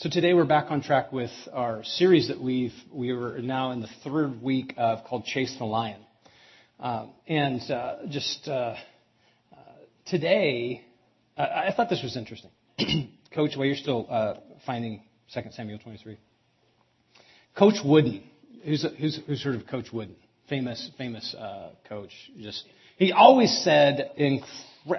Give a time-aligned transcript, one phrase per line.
[0.00, 3.80] So today we're back on track with our series that we've we were now in
[3.80, 5.98] the third week of called Chase the Lion,
[6.78, 8.76] um, and uh, just uh,
[9.52, 9.56] uh,
[10.06, 10.84] today
[11.36, 12.52] I, I thought this was interesting,
[13.34, 13.56] Coach.
[13.56, 14.34] While you're still uh,
[14.64, 15.02] finding
[15.34, 16.16] 2 Samuel 23,
[17.56, 18.22] Coach Wooden,
[18.64, 20.14] who's who's who's heard of Coach Wooden,
[20.48, 22.64] famous famous uh, coach, just
[22.98, 24.42] he always said in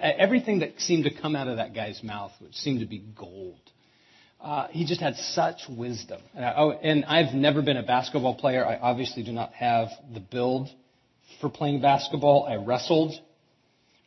[0.02, 3.62] everything that seemed to come out of that guy's mouth, which seemed to be gold
[4.42, 6.22] uh, he just had such wisdom.
[6.34, 8.66] And, I, oh, and I've never been a basketball player.
[8.66, 10.70] I obviously do not have the build
[11.42, 12.46] for playing basketball.
[12.46, 13.14] I wrestled,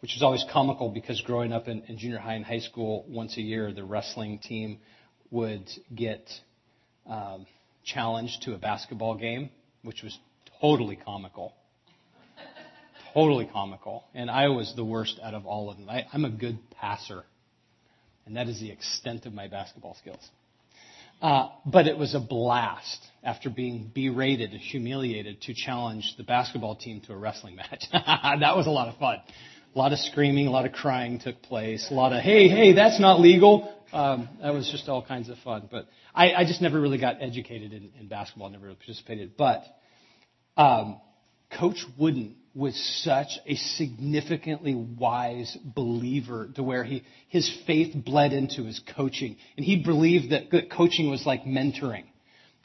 [0.01, 3.37] which is always comical because growing up in, in junior high and high school, once
[3.37, 4.79] a year the wrestling team
[5.31, 6.31] would get
[7.07, 7.47] um,
[7.85, 9.51] challenged to a basketball game,
[9.83, 10.19] which was
[10.63, 11.53] totally comical.
[13.13, 14.05] totally comical.
[14.15, 15.91] And I was the worst out of all of them.
[15.91, 17.25] I, I'm a good passer
[18.27, 20.31] and that is the extent of my basketball skills.
[21.21, 26.75] Uh, but it was a blast after being berated and humiliated to challenge the basketball
[26.75, 27.85] team to a wrestling match.
[27.93, 29.19] that was a lot of fun.
[29.75, 31.89] A lot of screaming, a lot of crying took place.
[31.91, 33.73] A lot of, hey, hey, that's not legal.
[33.93, 35.69] Um, that was just all kinds of fun.
[35.71, 39.37] But I, I just never really got educated in, in basketball, never really participated.
[39.37, 39.63] But
[40.57, 41.01] um,
[41.57, 48.65] Coach Wooden was such a significantly wise believer to where he, his faith bled into
[48.65, 49.37] his coaching.
[49.57, 52.05] And he believed that coaching was like mentoring.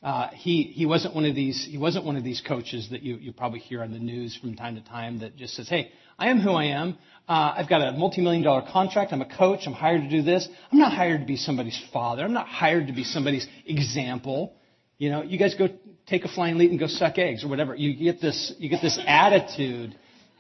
[0.04, 3.16] Uh, he, he wasn't one of these, he wasn't one of these coaches that you,
[3.16, 6.30] you probably hear on the news from time to time that just says, hey, I
[6.30, 6.98] am who I am.
[7.28, 9.12] Uh, I've got a multi-million dollar contract.
[9.12, 9.62] I'm a coach.
[9.66, 10.48] I'm hired to do this.
[10.72, 12.24] I'm not hired to be somebody's father.
[12.24, 14.54] I'm not hired to be somebody's example.
[14.98, 15.68] You know, you guys go
[16.08, 17.76] take a flying leap and go suck eggs or whatever.
[17.76, 19.96] You get this, you get this attitude.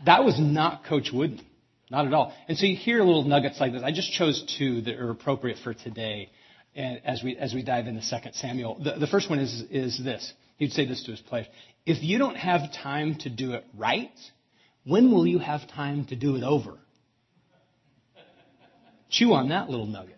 [0.06, 1.42] That was not Coach Wooden.
[1.90, 2.34] Not at all.
[2.48, 3.82] And so you hear little nuggets like this.
[3.84, 6.30] I just chose two that are appropriate for today
[6.76, 8.80] and as we, as we dive into 2 Samuel.
[8.84, 10.34] The, the first one is, is this.
[10.58, 11.48] He'd say this to his players.
[11.86, 14.12] If you don't have time to do it right,
[14.86, 16.78] when will you have time to do it over?
[19.10, 20.16] Chew on that little nugget.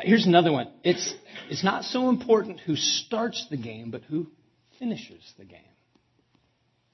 [0.00, 0.72] Here's another one.
[0.82, 1.14] It's,
[1.50, 4.26] it's not so important who starts the game, but who
[4.78, 5.60] finishes the game.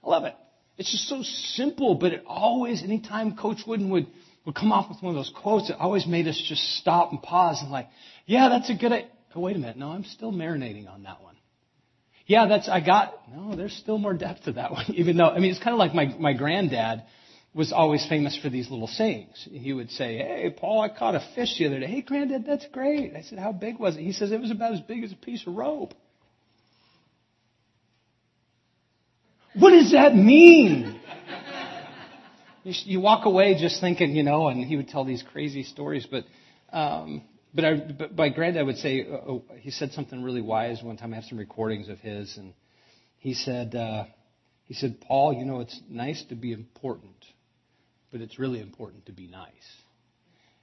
[0.04, 0.34] I love it.
[0.78, 4.06] It's just so simple, but it always, anytime Coach Wooden would,
[4.46, 7.22] would come off with one of those quotes, it always made us just stop and
[7.22, 7.88] pause and like,
[8.26, 9.10] yeah, that's a good idea.
[9.34, 9.76] Oh, wait a minute.
[9.76, 11.36] No, I'm still marinating on that one.
[12.26, 15.38] Yeah, that's, I got, no, there's still more depth to that one, even though, I
[15.38, 17.02] mean, it's kind of like my, my granddad
[17.52, 19.48] was always famous for these little sayings.
[19.50, 21.86] He would say, Hey, Paul, I caught a fish the other day.
[21.86, 23.14] Hey, granddad, that's great.
[23.16, 24.02] I said, How big was it?
[24.02, 25.94] He says, It was about as big as a piece of rope.
[29.54, 31.00] What does that mean?
[32.64, 36.24] you, walk away just thinking, you know, and he would tell these crazy stories, but,
[36.72, 37.22] um,
[37.54, 40.96] but, I, but my granddad would say, uh, oh, he said something really wise one
[40.96, 41.12] time.
[41.12, 42.54] I have some recordings of his, and
[43.18, 44.04] he said, uh,
[44.66, 47.16] he said, Paul, you know, it's nice to be important,
[48.10, 49.50] but it's really important to be nice.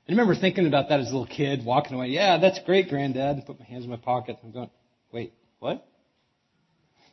[0.07, 2.07] I remember thinking about that as a little kid, walking away.
[2.07, 3.45] Yeah, that's great, Granddad.
[3.45, 4.37] Put my hands in my pocket.
[4.41, 4.69] I'm going,
[5.11, 5.85] wait, what?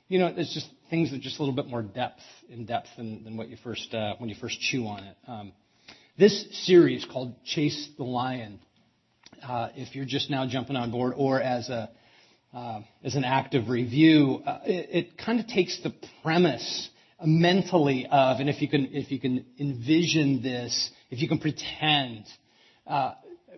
[0.09, 3.25] You know, it's just things that just a little bit more depth in depth than,
[3.25, 5.17] than what you first uh, when you first chew on it.
[5.27, 5.53] Um,
[6.17, 8.61] this series called Chase the Lion.
[9.43, 11.91] Uh, if you're just now jumping on board, or as a
[12.55, 16.89] uh, as an active review, uh, it, it kind of takes the premise
[17.25, 22.25] mentally of, and if you can, if you can envision this, if you can pretend,
[22.87, 23.13] uh,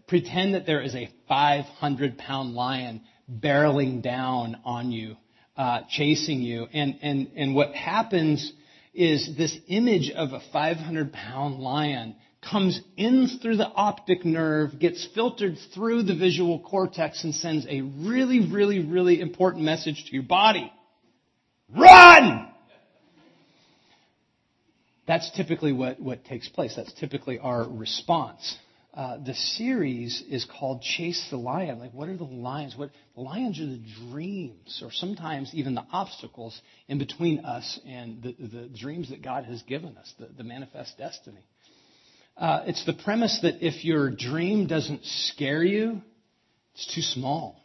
[0.06, 5.17] pretend that there is a 500 pound lion barreling down on you,
[5.56, 8.53] uh, chasing you, and, and, and what happens
[8.94, 12.17] is this image of a 500 pound lion
[12.50, 17.81] comes in through the optic nerve, gets filtered through the visual cortex, and sends a
[17.81, 20.73] really, really, really important message to your body.
[21.77, 22.49] Run!
[25.06, 26.75] That's typically what, what takes place.
[26.77, 28.56] That's typically our response.
[28.93, 31.78] Uh, the series is called Chase the Lion.
[31.78, 32.75] Like, what are the lions?
[32.77, 36.58] What lions are the dreams, or sometimes even the obstacles
[36.88, 40.97] in between us and the, the dreams that God has given us, the, the manifest
[40.97, 41.44] destiny.
[42.38, 46.00] Uh, it's the premise that if your dream doesn't scare you,
[46.75, 47.61] it's too small.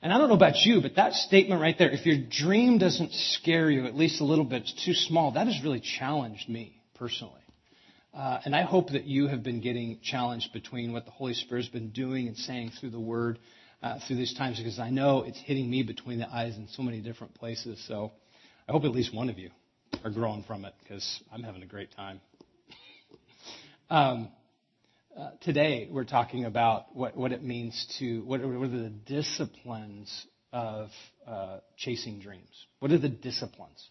[0.00, 3.12] And I don't know about you, but that statement right there, if your dream doesn't
[3.12, 6.80] scare you at least a little bit, it's too small, that has really challenged me
[6.94, 7.34] personally.
[8.14, 11.68] Uh, and I hope that you have been getting challenged between what the Holy Spirit's
[11.68, 13.38] been doing and saying through the Word
[13.82, 16.82] uh, through these times, because I know it's hitting me between the eyes in so
[16.82, 17.84] many different places.
[17.86, 18.12] So
[18.68, 19.50] I hope at least one of you
[20.04, 22.20] are growing from it, because I'm having a great time.
[23.90, 24.28] Um,
[25.16, 30.26] uh, today we're talking about what, what it means to, what, what are the disciplines
[30.52, 30.90] of
[31.26, 32.66] uh, chasing dreams?
[32.78, 33.88] What are the disciplines?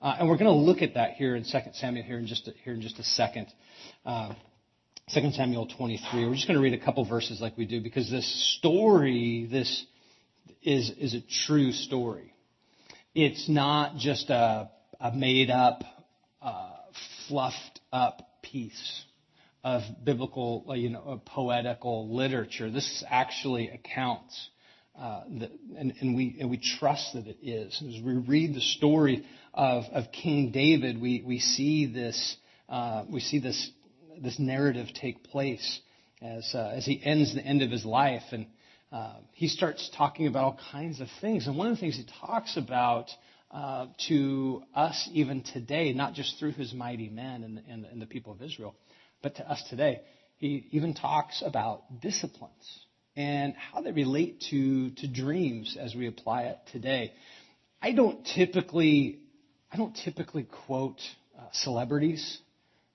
[0.00, 2.46] Uh, and we're going to look at that here in 2 Samuel here in just
[2.48, 3.48] a, here in just a second.
[4.04, 4.34] Uh,
[5.12, 6.26] 2 Samuel 23.
[6.26, 9.84] We're just going to read a couple verses like we do because this story, this
[10.62, 12.34] is, is a true story.
[13.14, 15.82] It's not just a, a made up,
[16.40, 16.76] uh,
[17.26, 19.04] fluffed up piece
[19.64, 22.70] of biblical, you know, poetical literature.
[22.70, 24.50] This actually accounts,
[24.98, 27.82] uh, that, and, and, we and we trust that it is.
[27.86, 32.36] As we read the story of, of King David, we we see this
[32.68, 33.70] uh, we see this
[34.20, 35.80] this narrative take place
[36.22, 38.46] as uh, as he ends the end of his life, and
[38.92, 41.46] uh, he starts talking about all kinds of things.
[41.46, 43.08] And one of the things he talks about
[43.50, 48.06] uh, to us even today, not just through his mighty men and, and, and the
[48.06, 48.74] people of Israel,
[49.22, 50.02] but to us today,
[50.36, 52.84] he even talks about disciplines
[53.16, 57.12] and how they relate to, to dreams as we apply it today.
[57.82, 59.18] I don't typically,
[59.72, 61.00] I don't typically quote
[61.36, 62.38] uh, celebrities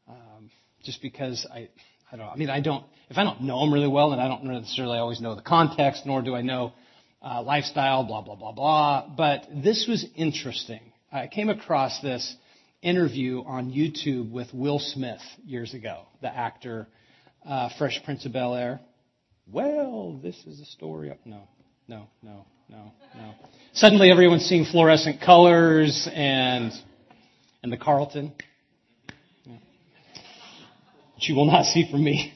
[0.08, 0.50] um,
[0.84, 1.70] just because I,
[2.12, 2.28] I don't.
[2.28, 2.86] I mean, I don't.
[3.10, 6.06] If I don't know them really well, then I don't necessarily always know the context,
[6.06, 6.74] nor do I know
[7.22, 9.08] uh, lifestyle, blah blah blah blah.
[9.16, 10.82] But this was interesting.
[11.12, 12.36] I came across this
[12.84, 16.88] interview on YouTube with Will Smith years ago, the actor,
[17.48, 18.82] uh, Fresh Prince of Bel Air.
[19.52, 21.10] Well, this is a story.
[21.10, 21.48] Of, no,
[21.88, 23.34] no, no, no, no.
[23.74, 26.72] Suddenly, everyone's seeing fluorescent colors and
[27.64, 28.34] and the Carlton.
[29.46, 29.58] Yeah.
[31.18, 32.34] You will not see from me.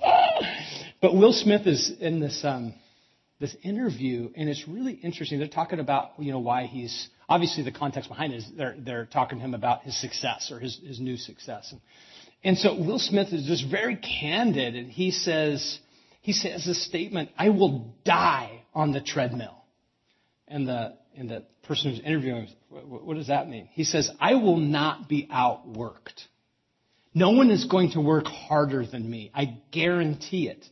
[1.00, 2.42] but Will Smith is in this.
[2.44, 2.74] Um,
[3.38, 5.38] this interview, and it's really interesting.
[5.38, 9.04] They're talking about, you know, why he's obviously the context behind it is they're they're
[9.04, 11.70] talking to him about his success or his his new success.
[11.72, 11.80] And,
[12.42, 15.78] and so Will Smith is just very candid, and he says
[16.22, 19.64] he says this statement, "I will die on the treadmill,"
[20.48, 23.68] and the and the person who's interviewing, what, what does that mean?
[23.72, 26.24] He says, "I will not be outworked."
[27.12, 29.30] No one is going to work harder than me.
[29.34, 30.66] I guarantee it.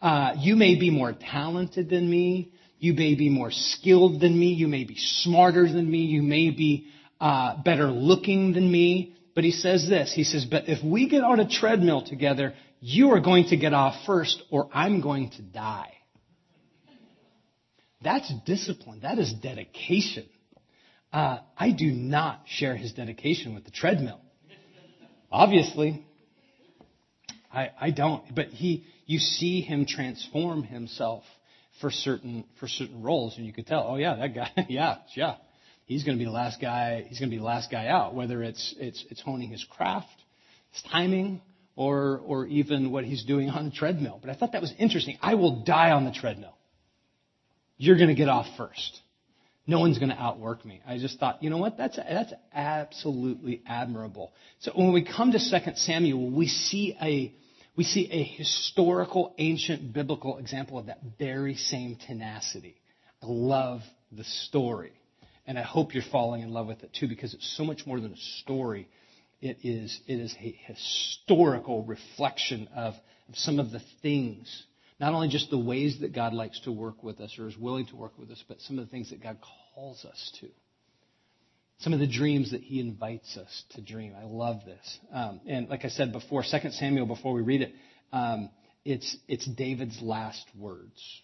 [0.00, 2.52] Uh, you may be more talented than me.
[2.78, 4.54] You may be more skilled than me.
[4.54, 5.98] You may be smarter than me.
[5.98, 6.86] You may be
[7.20, 9.14] uh, better looking than me.
[9.34, 10.12] But he says this.
[10.12, 13.74] He says, but if we get on a treadmill together, you are going to get
[13.74, 15.92] off first or I'm going to die.
[18.02, 19.00] That's discipline.
[19.00, 20.26] That is dedication.
[21.12, 24.20] Uh, I do not share his dedication with the treadmill.
[25.30, 26.06] Obviously,
[27.52, 28.34] I, I don't.
[28.34, 31.24] But he, you see him transform himself
[31.80, 35.36] for certain for certain roles, and you could tell, oh yeah, that guy, yeah, yeah,
[35.86, 37.04] he's going to be the last guy.
[37.08, 38.14] He's going to be the last guy out.
[38.14, 40.08] Whether it's it's it's honing his craft,
[40.72, 41.40] his timing,
[41.76, 44.18] or or even what he's doing on the treadmill.
[44.20, 45.18] But I thought that was interesting.
[45.20, 46.56] I will die on the treadmill.
[47.76, 49.00] You're going to get off first.
[49.70, 50.80] No one's going to outwork me.
[50.84, 51.78] I just thought, you know what?
[51.78, 54.32] That's that's absolutely admirable.
[54.58, 57.32] So when we come to 2 Samuel, we see a
[57.76, 62.80] we see a historical, ancient, biblical example of that very same tenacity.
[63.22, 64.92] I love the story.
[65.46, 68.00] And I hope you're falling in love with it too, because it's so much more
[68.00, 68.88] than a story.
[69.40, 72.94] It is, it is a historical reflection of,
[73.28, 74.64] of some of the things,
[74.98, 77.86] not only just the ways that God likes to work with us or is willing
[77.86, 79.38] to work with us, but some of the things that God
[79.74, 80.48] calls us to
[81.80, 84.14] some of the dreams that he invites us to dream.
[84.18, 84.98] I love this.
[85.12, 87.72] Um, and like I said before, 2 Samuel, before we read it,
[88.12, 88.50] um,
[88.84, 91.22] it's, it's David's last words.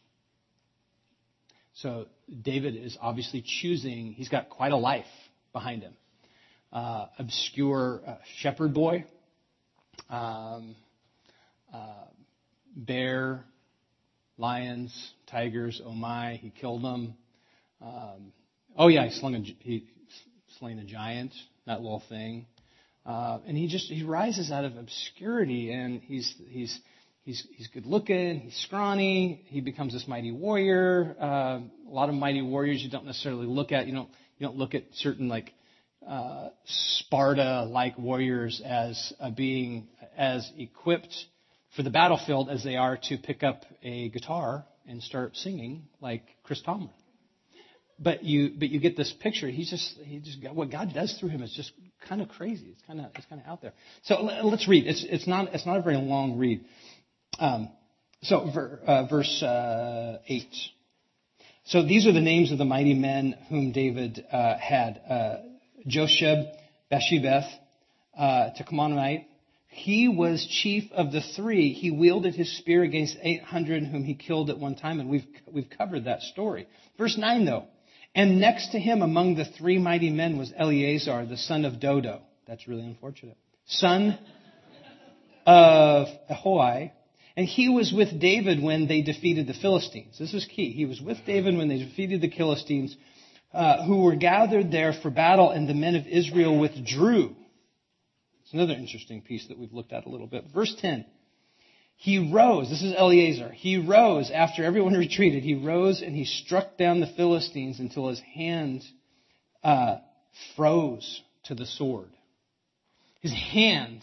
[1.74, 2.06] So
[2.42, 5.04] David is obviously choosing, he's got quite a life
[5.52, 5.94] behind him.
[6.72, 9.04] Uh, obscure uh, shepherd boy,
[10.08, 10.74] um,
[11.72, 12.04] uh,
[12.74, 13.44] bear,
[14.38, 17.14] lions, tigers, oh my, he killed them.
[17.86, 18.32] Um,
[18.76, 19.84] oh yeah, he slung a, he
[20.58, 21.32] slain a giant,
[21.66, 22.46] that little thing.
[23.04, 26.78] Uh, and he just he rises out of obscurity, and he's he's
[27.22, 31.14] he's he's good looking, he's scrawny, he becomes this mighty warrior.
[31.20, 33.86] Uh, a lot of mighty warriors you don't necessarily look at.
[33.86, 35.52] You don't you don't look at certain like
[36.06, 41.14] uh, Sparta-like warriors as uh, being as equipped
[41.76, 46.22] for the battlefield as they are to pick up a guitar and start singing like
[46.42, 46.90] Chris Tomlin
[47.98, 49.48] but you but you get this picture.
[49.48, 51.72] He's just he just what God does through him is just
[52.08, 52.66] kind of crazy.
[52.72, 53.72] It's kind of it's kind of out there.
[54.02, 54.86] So let's read.
[54.86, 56.64] It's it's not it's not a very long read.
[57.38, 57.70] Um,
[58.22, 60.54] so ver, uh, verse uh, eight.
[61.64, 65.36] So these are the names of the mighty men whom David uh, had: uh,
[65.88, 66.46] Josheb,
[66.92, 67.48] Bashebeth,
[68.16, 69.24] uh, Tahchemonite,
[69.68, 71.72] He was chief of the three.
[71.72, 75.68] He wielded his spear against 800 whom he killed at one time, and we've, we've
[75.76, 76.66] covered that story.
[76.98, 77.66] Verse 9 though.
[78.16, 82.23] And next to him among the three mighty men was Eleazar, the son of Dodo.
[82.49, 83.37] That's really unfortunate.
[83.66, 84.18] Son
[85.44, 86.92] of Ahohi.
[87.37, 90.18] And he was with David when they defeated the Philistines.
[90.18, 90.73] This is key.
[90.73, 92.96] He was with David when they defeated the Philistines,
[93.52, 97.37] uh, who were gathered there for battle, and the men of Israel withdrew.
[98.44, 100.46] It's another interesting piece that we've looked at a little bit.
[100.54, 101.04] Verse 10.
[101.96, 106.76] He rose, this is Eleazar, he rose after everyone retreated, he rose and he struck
[106.76, 108.84] down the Philistines until his hand
[109.64, 109.98] uh,
[110.54, 112.10] froze to the sword.
[113.20, 114.02] His hand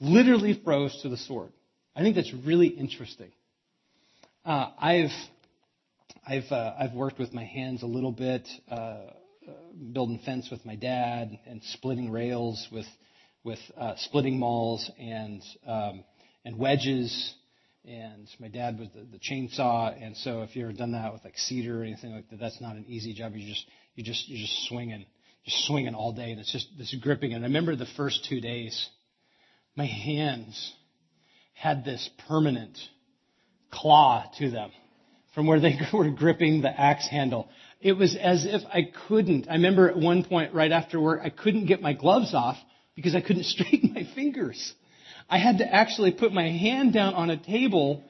[0.00, 1.52] literally froze to the sword.
[1.94, 3.32] I think that's really interesting.
[4.44, 5.10] Uh, I've
[6.26, 9.10] I've uh, I've worked with my hands a little bit, uh, uh
[9.92, 12.86] building fence with my dad and splitting rails with
[13.44, 16.04] with uh, splitting mauls and um,
[16.44, 17.34] and wedges.
[17.84, 21.24] And my dad was the, the chainsaw, and so if you ever done that with
[21.24, 23.34] like cedar or anything like that, that's not an easy job.
[23.34, 25.04] You just you just you're just swinging,
[25.44, 27.34] just swinging all day, and it's just this gripping.
[27.34, 28.88] And I remember the first two days,
[29.74, 30.72] my hands
[31.54, 32.78] had this permanent
[33.72, 34.70] claw to them
[35.34, 37.48] from where they were gripping the axe handle.
[37.80, 39.48] It was as if I couldn't.
[39.48, 42.56] I remember at one point right after work, I couldn't get my gloves off
[42.94, 44.74] because I couldn't straighten my fingers.
[45.28, 48.04] I had to actually put my hand down on a table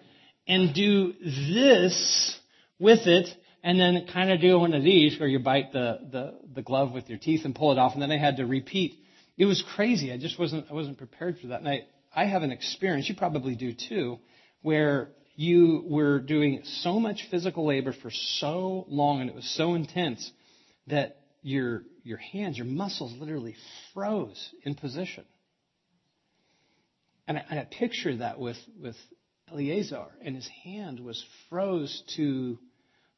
[0.47, 2.39] and do this
[2.79, 3.29] with it
[3.63, 6.93] and then kind of do one of these where you bite the, the, the glove
[6.93, 8.95] with your teeth and pull it off and then I had to repeat.
[9.39, 10.13] It was crazy.
[10.13, 11.61] I just wasn't, I wasn't prepared for that.
[11.61, 14.19] And I, I have an experience, you probably do too,
[14.63, 19.75] where you were doing so much physical labor for so long and it was so
[19.75, 20.31] intense
[20.89, 23.57] that your, your hands, your muscles literally
[23.95, 25.25] froze in position.
[27.33, 28.95] And I, and I picture that with, with
[29.51, 32.59] Eleazar, and his hand was froze to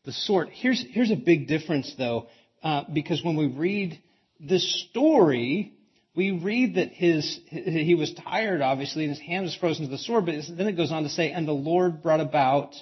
[0.05, 0.51] the sword.
[0.53, 2.29] Here's, here's a big difference, though,
[2.63, 4.01] uh, because when we read
[4.39, 5.73] this story,
[6.15, 9.99] we read that his, he was tired, obviously, and his hand was frozen to the
[9.99, 12.77] sword, but then it goes on to say, and the Lord brought about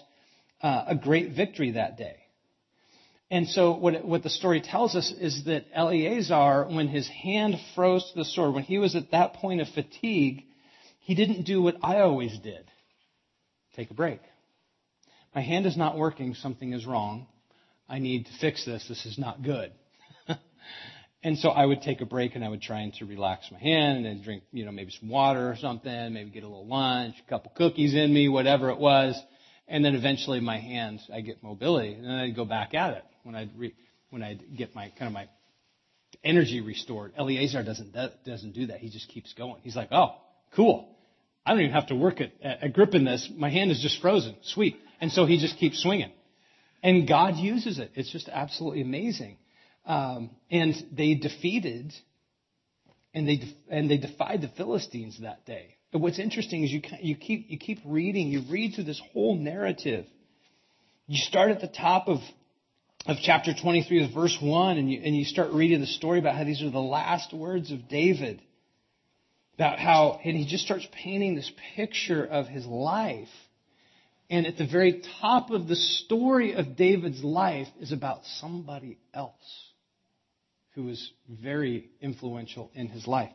[0.61, 2.17] uh, a great victory that day.
[3.31, 8.05] And so what, what the story tells us is that Eleazar, when his hand froze
[8.13, 10.45] to the sword, when he was at that point of fatigue,
[11.03, 12.65] he didn't do what I always did.
[13.75, 14.21] Take a break.
[15.35, 16.35] My hand is not working.
[16.35, 17.27] Something is wrong.
[17.89, 18.87] I need to fix this.
[18.89, 19.73] This is not good.
[21.25, 24.07] and so I would take a break and I would try to relax my hand
[24.07, 27.29] and drink, you know, maybe some water or something, maybe get a little lunch, a
[27.29, 29.21] couple cookies in me, whatever it was.
[29.67, 33.05] And then eventually my hands, I get mobility and then I'd go back at it
[33.25, 33.75] when I'd re,
[34.11, 35.29] when I'd get my kind of my
[36.23, 37.13] energy restored.
[37.17, 37.93] Eleazar doesn't
[38.25, 38.79] doesn't do that.
[38.79, 39.61] He just keeps going.
[39.63, 40.15] He's like, oh,
[40.55, 40.89] cool.
[41.45, 43.29] I don't even have to work at, at gripping this.
[43.37, 44.37] My hand is just frozen.
[44.43, 44.77] Sweet.
[45.01, 46.13] And so he just keeps swinging.
[46.83, 47.91] And God uses it.
[47.95, 49.39] It's just absolutely amazing.
[49.87, 51.93] Um, and they defeated
[53.15, 55.77] and they and they defied the Philistines that day.
[55.93, 58.29] But what's interesting is you you keep you keep reading.
[58.29, 60.07] You read through this whole narrative.
[61.07, 62.19] You start at the top of
[63.07, 66.37] of chapter 23 with verse 1 and you, and you start reading the story about
[66.37, 68.41] how these are the last words of David.
[69.55, 73.29] About how, and he just starts painting this picture of his life.
[74.31, 79.35] And at the very top of the story of David's life is about somebody else
[80.75, 83.31] who was very influential in his life.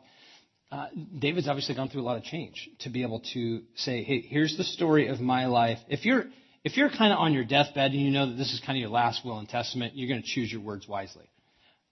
[0.72, 4.20] Uh, David's obviously gone through a lot of change to be able to say, hey,
[4.20, 5.78] here's the story of my life.
[5.88, 6.24] If you're,
[6.64, 8.80] if you're kind of on your deathbed and you know that this is kind of
[8.80, 11.30] your last will and testament, you're going to choose your words wisely.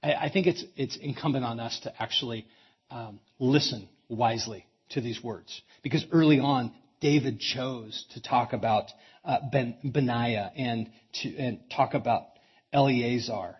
[0.02, 2.44] I, I think it's, it's incumbent on us to actually
[2.90, 5.60] um, listen wisely to these words.
[5.82, 8.86] Because early on, David chose to talk about
[9.24, 10.90] uh, ben, Benaiah and
[11.22, 12.24] to and talk about
[12.72, 13.56] Eleazar.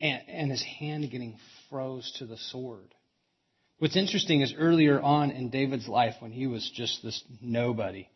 [0.00, 2.94] And, and his hand getting froze to the sword.
[3.78, 8.08] What's interesting is earlier on in David's life, when he was just this nobody,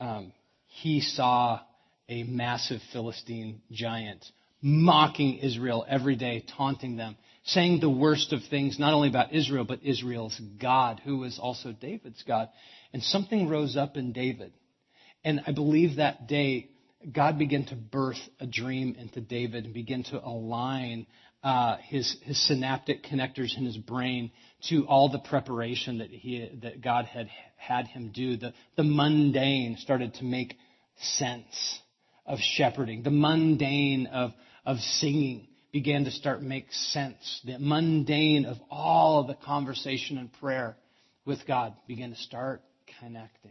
[0.00, 0.32] um,
[0.66, 1.60] he saw
[2.08, 4.24] a massive Philistine giant
[4.60, 9.64] mocking Israel every day, taunting them, saying the worst of things, not only about Israel,
[9.64, 12.48] but Israel's God, who is also David's God.
[12.92, 14.52] And something rose up in David.
[15.24, 16.70] And I believe that day,
[17.10, 21.06] God began to birth a dream into David and begin to align
[21.42, 24.30] uh, his, his synaptic connectors in his brain
[24.70, 28.38] to all the preparation that he that God had had him do.
[28.38, 30.56] The, the mundane started to make
[30.96, 31.80] sense
[32.24, 33.02] of shepherding.
[33.02, 34.30] The mundane of,
[34.64, 37.40] of singing began to start make sense.
[37.44, 40.76] The mundane of all of the conversation and prayer
[41.24, 42.62] with God began to start
[43.00, 43.50] connecting.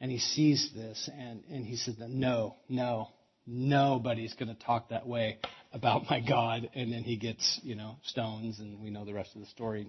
[0.00, 3.08] And he sees this and, and he says, No, no,
[3.46, 5.38] nobody's going to talk that way
[5.74, 6.70] about my God.
[6.74, 9.86] And then he gets, you know, stones, and we know the rest of the story.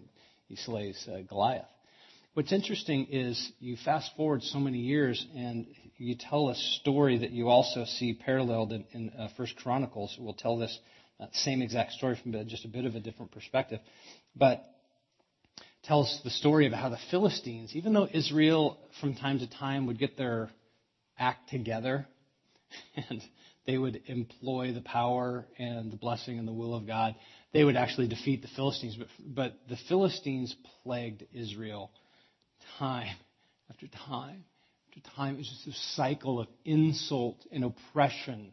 [0.49, 1.63] He slays uh, Goliath.
[2.33, 7.31] What's interesting is you fast forward so many years and you tell a story that
[7.31, 10.17] you also see paralleled in, in uh, First Chronicles.
[10.19, 10.77] We'll tell this
[11.23, 13.79] Uh, same exact story from just a bit of a different perspective,
[14.35, 14.65] but
[15.83, 19.99] tells the story of how the Philistines, even though Israel from time to time would
[19.99, 20.49] get their
[21.17, 22.05] act together
[23.09, 23.21] and
[23.65, 27.15] they would employ the power and the blessing and the will of God,
[27.53, 28.97] they would actually defeat the Philistines.
[28.97, 30.53] But, but the Philistines
[30.83, 31.91] plagued Israel
[32.79, 33.15] time
[33.69, 34.43] after time
[34.89, 35.35] after time.
[35.35, 38.51] It was just a cycle of insult and oppression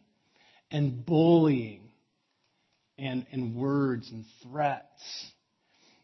[0.71, 1.90] and bullying
[3.01, 5.31] and, and words and threats.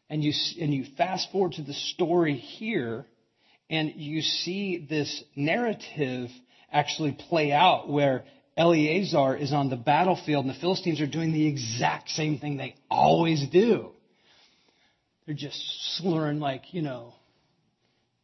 [0.08, 3.06] And you, and you fast forward to the story here,
[3.68, 6.30] and you see this narrative
[6.72, 8.24] actually play out where
[8.56, 12.74] Eleazar is on the battlefield and the Philistines are doing the exact same thing they
[12.90, 13.90] always do.
[15.26, 15.60] They're just
[15.98, 17.14] slurring like, you know,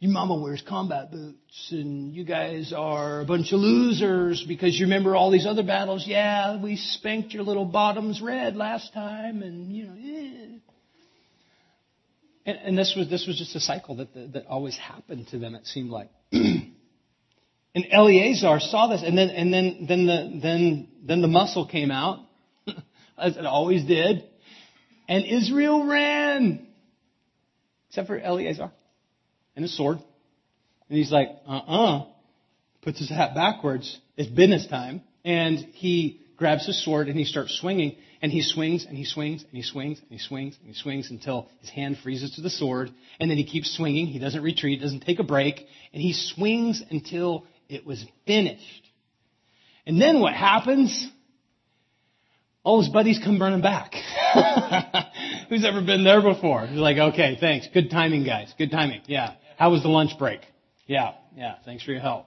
[0.02, 4.86] your mama wears combat boots and you guys are a bunch of losers because you
[4.86, 6.04] remember all these other battles.
[6.08, 10.56] Yeah, we spanked your little bottoms red last time and you know, yeah.
[12.44, 15.54] And, and this was this was just a cycle that that always happened to them.
[15.54, 16.10] It seemed like.
[16.32, 16.72] and
[17.92, 22.18] Eleazar saw this, and then and then then the then then the muscle came out,
[23.16, 24.24] as it always did,
[25.08, 26.66] and Israel ran,
[27.88, 28.72] except for Eleazar
[29.56, 29.98] and a sword.
[30.88, 32.06] And he's like, uh-uh.
[32.82, 33.98] Puts his hat backwards.
[34.16, 35.02] It's business time.
[35.24, 37.96] And he grabs his sword and he starts swinging.
[38.20, 41.10] And he swings and he swings and he swings and he swings and he swings
[41.10, 42.92] until his hand freezes to the sword.
[43.18, 44.06] And then he keeps swinging.
[44.06, 45.66] He doesn't retreat, he doesn't take a break.
[45.92, 48.90] And he swings until it was finished.
[49.86, 51.10] And then what happens?
[52.64, 53.92] All his buddies come running back.
[55.48, 56.66] Who's ever been there before?
[56.66, 57.66] He's like, okay, thanks.
[57.74, 58.54] Good timing, guys.
[58.56, 59.02] Good timing.
[59.06, 59.34] Yeah.
[59.62, 60.40] How was the lunch break?
[60.88, 62.26] Yeah, yeah, thanks for your help.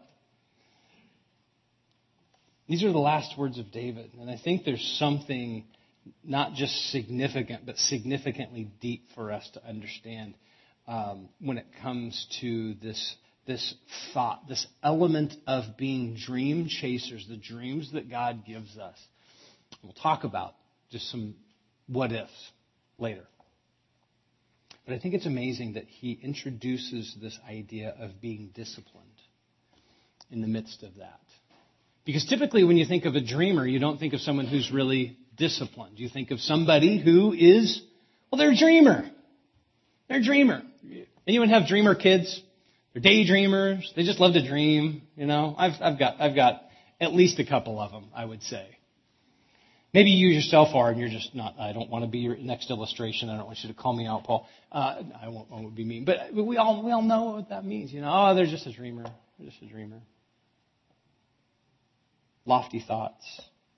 [2.70, 5.66] These are the last words of David, and I think there's something
[6.24, 10.36] not just significant, but significantly deep for us to understand
[10.88, 13.76] um, when it comes to this this
[14.14, 18.98] thought, this element of being dream chasers, the dreams that God gives us.
[19.84, 20.54] We'll talk about
[20.90, 21.36] just some
[21.88, 22.32] what ifs
[22.98, 23.28] later.
[24.86, 29.06] But I think it's amazing that he introduces this idea of being disciplined
[30.30, 31.20] in the midst of that.
[32.06, 35.18] Because typically when you think of a dreamer, you don't think of someone who's really
[35.36, 36.00] disciplined.
[36.00, 37.82] You think of somebody who is,
[38.32, 39.10] well, they're a dreamer.
[40.08, 40.62] They're a dreamer.
[41.28, 42.42] Anyone have dreamer kids?
[42.94, 43.84] They're daydreamers.
[43.96, 45.02] They just love to dream.
[45.16, 46.62] You know, I've, I've got, I've got
[47.02, 48.68] at least a couple of them, I would say.
[49.96, 51.58] Maybe you use yourself are, and you're just not.
[51.58, 53.30] I don't want to be your next illustration.
[53.30, 54.46] I don't want you to call me out, Paul.
[54.70, 57.64] Uh, I won't, I won't be mean, but we all we all know what that
[57.64, 57.94] means.
[57.94, 59.06] You know, oh, they're just a dreamer.
[59.40, 60.02] They're just a dreamer.
[62.46, 63.24] Lofty thoughts,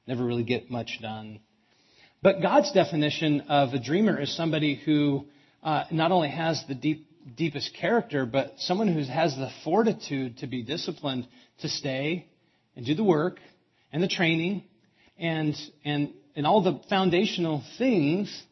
[0.07, 1.39] never really get much done.
[2.23, 5.27] But God's definition of a dreamer is somebody who
[5.61, 10.47] uh, not only has the deep, deepest character, but someone who has the fortitude to
[10.47, 11.27] be disciplined,
[11.59, 12.25] to stay
[12.75, 13.37] and do the work
[13.93, 14.63] and the training
[15.19, 18.43] and, and, and all the foundational things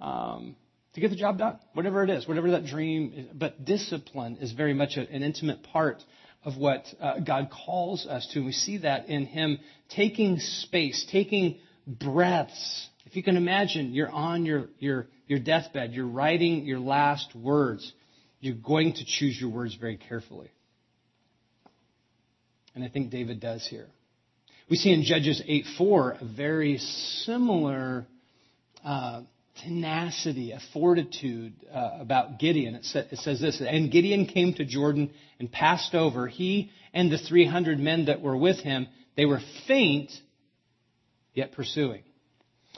[0.00, 0.56] um,
[0.94, 3.26] to get the job done, whatever it is, whatever that dream is.
[3.34, 6.02] But discipline is very much a, an intimate part
[6.44, 8.44] of what uh, God calls us to.
[8.44, 9.58] We see that in Him
[9.90, 12.88] taking space, taking breaths.
[13.04, 17.92] If you can imagine, you're on your, your, your deathbed, you're writing your last words.
[18.40, 20.50] You're going to choose your words very carefully.
[22.74, 23.88] And I think David does here.
[24.70, 28.06] We see in Judges 8 4 a very similar
[28.84, 29.22] uh,
[29.64, 32.76] tenacity, a fortitude uh, about Gideon.
[32.76, 37.10] It, sa- it says this And Gideon came to Jordan and passed over, he and
[37.10, 38.86] the 300 men that were with him.
[39.16, 40.12] They were faint,
[41.34, 42.02] yet pursuing.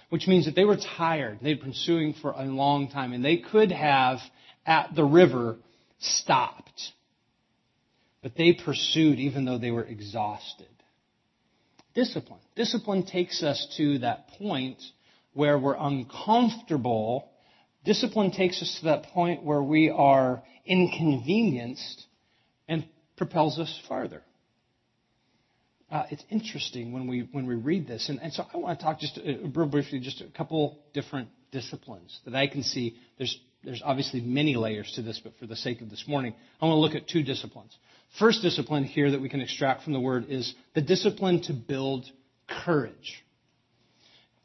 [0.09, 1.41] Which means that they were tired.
[1.43, 4.19] They'd been pursuing for a long time, and they could have,
[4.65, 5.57] at the river,
[5.99, 6.81] stopped.
[8.23, 10.69] But they pursued even though they were exhausted
[11.95, 12.41] discipline.
[12.57, 14.83] Discipline takes us to that point
[15.35, 17.29] where we're uncomfortable.
[17.85, 22.07] Discipline takes us to that point where we are inconvenienced
[22.69, 24.23] and propels us farther.
[25.91, 28.85] Uh, it's interesting when we when we read this, and, and so I want to
[28.85, 32.97] talk just uh, real briefly, just a couple different disciplines that I can see.
[33.19, 36.67] There's there's obviously many layers to this, but for the sake of this morning, I
[36.67, 37.77] want to look at two disciplines.
[38.19, 42.05] First discipline here that we can extract from the word is the discipline to build
[42.65, 43.23] courage.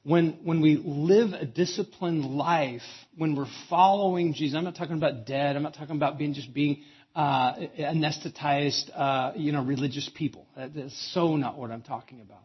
[0.03, 2.83] When, when we live a disciplined life,
[3.17, 6.53] when we're following Jesus, I'm not talking about dead, I'm not talking about being just
[6.53, 10.45] being uh, anesthetized, uh, you know, religious people.
[10.55, 12.43] That's so not what I'm talking about.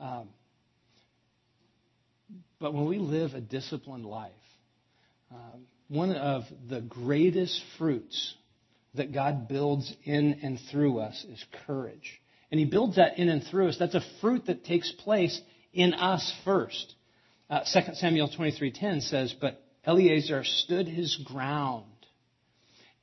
[0.00, 0.28] Um,
[2.60, 4.32] but when we live a disciplined life,
[5.30, 8.34] um, one of the greatest fruits
[8.94, 12.20] that God builds in and through us is courage.
[12.50, 13.76] And He builds that in and through us.
[13.76, 15.40] That's a fruit that takes place
[15.72, 16.94] in us first.
[17.50, 21.86] Uh, 2 Samuel 23.10 says, But Eleazar stood his ground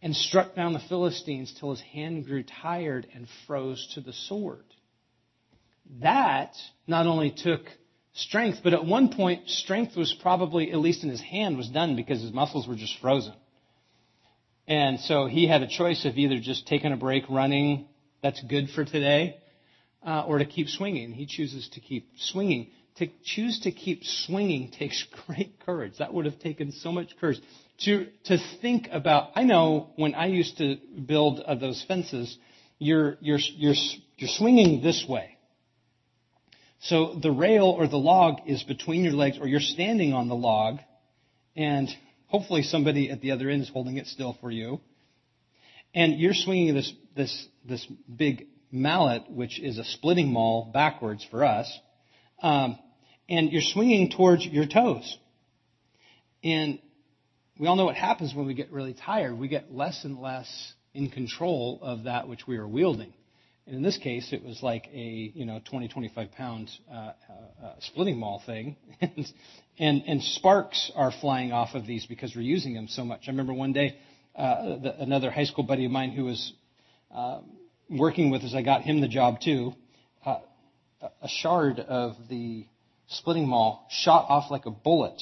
[0.02, 4.64] and struck down the Philistines till his hand grew tired and froze to the sword.
[6.02, 6.54] That
[6.88, 7.64] not only took
[8.18, 11.96] strength, but at one point, strength was probably, at least in his hand, was done
[11.96, 13.34] because his muscles were just frozen.
[14.68, 17.88] And so he had a choice of either just taking a break, running,
[18.22, 19.38] that's good for today,
[20.06, 21.14] uh, or to keep swinging.
[21.14, 22.72] He chooses to keep swinging.
[22.98, 25.94] To choose to keep swinging takes great courage.
[26.00, 27.40] That would have taken so much courage.
[27.82, 32.36] To, to think about, I know when I used to build uh, those fences,
[32.80, 33.76] you're, you're, you're,
[34.18, 35.37] you're swinging this way.
[36.80, 40.36] So the rail or the log is between your legs, or you're standing on the
[40.36, 40.80] log,
[41.56, 41.90] and
[42.28, 44.80] hopefully somebody at the other end is holding it still for you.
[45.94, 51.44] And you're swinging this, this, this big mallet, which is a splitting maul backwards for
[51.44, 51.72] us,
[52.44, 52.78] um,
[53.28, 55.18] and you're swinging towards your toes.
[56.44, 56.80] And
[57.60, 59.38] we all know what happens when we get really tired.
[59.38, 60.48] We get less and less
[60.94, 63.14] in control of that which we are wielding.
[63.70, 67.12] In this case, it was like a you know 20, 25 pound uh, uh,
[67.82, 69.28] splitting maul thing, and,
[69.80, 73.24] and and sparks are flying off of these because we're using them so much.
[73.28, 73.98] I remember one day
[74.38, 76.54] uh, the, another high school buddy of mine who was
[77.14, 77.42] uh,
[77.90, 79.74] working with us, I got him the job too.
[80.26, 80.40] Uh,
[81.22, 82.66] a shard of the
[83.08, 85.22] splitting maul shot off like a bullet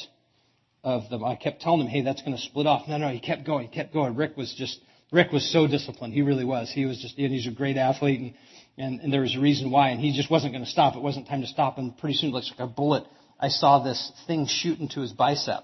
[0.83, 1.23] of them.
[1.23, 3.69] I kept telling him, "Hey, that's going to split off." No, no, he kept going,
[3.69, 4.15] he kept going.
[4.15, 4.79] Rick was just
[5.11, 6.13] Rick was so disciplined.
[6.13, 6.71] He really was.
[6.71, 8.33] He was just, and he's a great athlete, and,
[8.77, 10.95] and, and there was a reason why, and he just wasn't going to stop.
[10.95, 13.05] It wasn't time to stop, and pretty soon, like a bullet,
[13.39, 15.63] I saw this thing shoot into his bicep,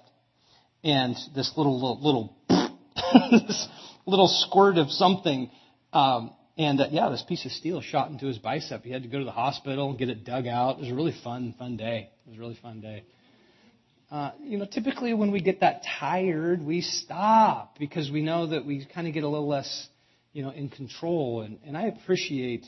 [0.83, 3.67] and this little little little, this
[4.05, 5.49] little squirt of something,
[5.93, 8.83] um, and uh, yeah, this piece of steel shot into his bicep.
[8.83, 10.77] He had to go to the hospital and get it dug out.
[10.77, 12.09] It was a really fun, fun day.
[12.25, 13.03] It was a really fun day.
[14.11, 18.65] Uh, you know, typically when we get that tired, we stop because we know that
[18.65, 19.87] we kind of get a little less,
[20.33, 21.41] you know, in control.
[21.41, 22.65] And, and I appreciate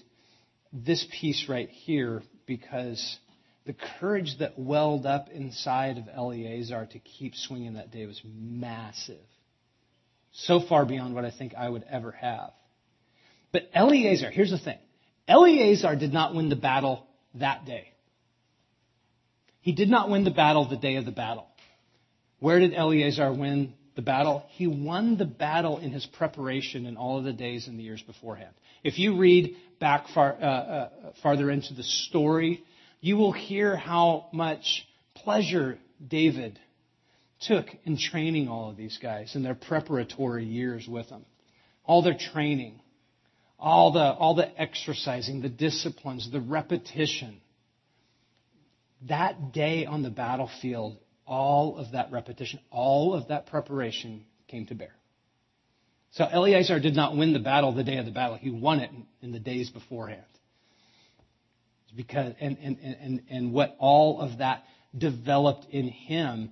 [0.72, 3.18] this piece right here because
[3.66, 9.20] the courage that welled up inside of Eleazar to keep swinging that day was massive.
[10.32, 12.52] So far beyond what I think I would ever have.
[13.52, 14.80] But Eleazar, here's the thing.
[15.28, 17.93] Eleazar did not win the battle that day.
[19.63, 21.47] He did not win the battle the day of the battle.
[22.39, 24.43] Where did Eleazar win the battle?
[24.49, 28.02] He won the battle in his preparation in all of the days and the years
[28.02, 28.54] beforehand.
[28.84, 30.89] If you read back far, uh, uh,
[31.21, 32.62] farther into the story,
[32.99, 36.60] you will hear how much pleasure David
[37.47, 41.26] took in training all of these guys in their preparatory years with them.
[41.86, 42.82] All their training,
[43.58, 47.39] all the, all the exercising, the disciplines, the repetition
[49.10, 54.76] that day on the battlefield, all of that repetition, all of that preparation came to
[54.76, 54.94] bear.
[56.12, 58.38] So Eleazar did not win the battle the day of the battle.
[58.38, 60.22] He won it in the days beforehand.
[61.96, 64.63] Because, and, and, and, and what all of that
[64.96, 66.52] developed in him,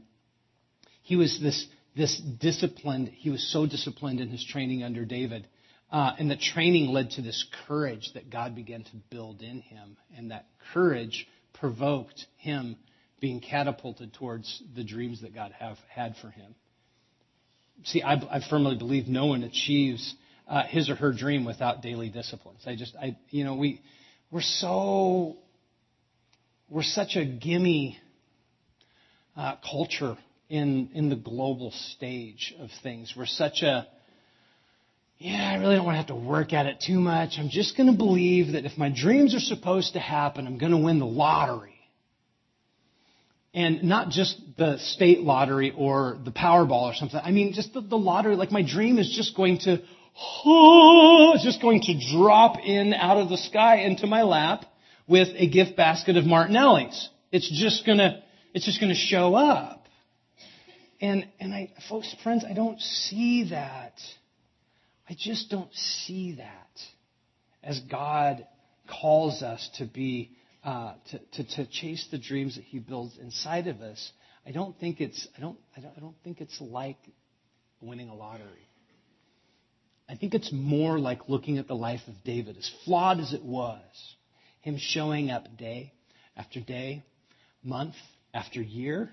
[1.04, 5.48] he was this, this disciplined, he was so disciplined in his training under David.
[5.92, 9.98] Uh, and the training led to this courage that God began to build in him.
[10.16, 12.78] And that courage provoked him
[13.20, 16.56] being catapulted towards the dreams that God have had for him.
[17.84, 20.16] See, I, I firmly believe no one achieves
[20.48, 22.62] uh, his or her dream without daily disciplines.
[22.66, 23.82] I just, I, you know, we,
[24.32, 25.38] we're so,
[26.70, 27.98] we're such a gimme
[29.36, 30.18] uh, culture
[30.50, 33.14] in in the global stage of things.
[33.16, 33.88] We're such a
[35.52, 37.34] I really don't want to have to work at it too much.
[37.38, 40.72] I'm just going to believe that if my dreams are supposed to happen, I'm going
[40.72, 41.76] to win the lottery.
[43.54, 47.20] And not just the state lottery or the Powerball or something.
[47.22, 48.38] I mean, just the, the lottery.
[48.38, 49.82] Like my dream is just going to,
[50.46, 54.64] oh, it's just going to drop in out of the sky into my lap
[55.06, 57.10] with a gift basket of Martinelli's.
[57.34, 59.86] It's just gonna, it's just gonna show up.
[61.02, 63.96] And, and I, folks, friends, I don't see that.
[65.10, 66.80] I just don't see that
[67.64, 68.46] as God
[68.90, 70.32] calls us to be,
[70.64, 74.12] uh, to, to, to chase the dreams that He builds inside of us.
[74.46, 76.98] I don't think it's, I don't, I don't, I don't think it's like
[77.82, 78.68] winning a lottery.
[80.10, 83.44] I think it's more like looking at the life of David, as flawed as it
[83.44, 83.82] was,
[84.62, 85.94] him showing up day
[86.36, 87.04] after day,
[87.64, 87.96] month
[88.34, 89.10] after year.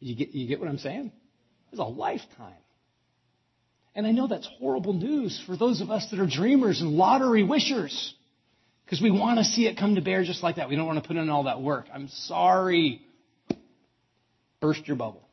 [0.00, 1.12] You get, you get what I'm saying?
[1.70, 2.54] It's a lifetime.
[3.94, 7.42] And I know that's horrible news for those of us that are dreamers and lottery
[7.42, 8.14] wishers.
[8.84, 10.68] Because we want to see it come to bear just like that.
[10.68, 11.86] We don't want to put in all that work.
[11.92, 13.02] I'm sorry.
[14.60, 15.28] Burst your bubble.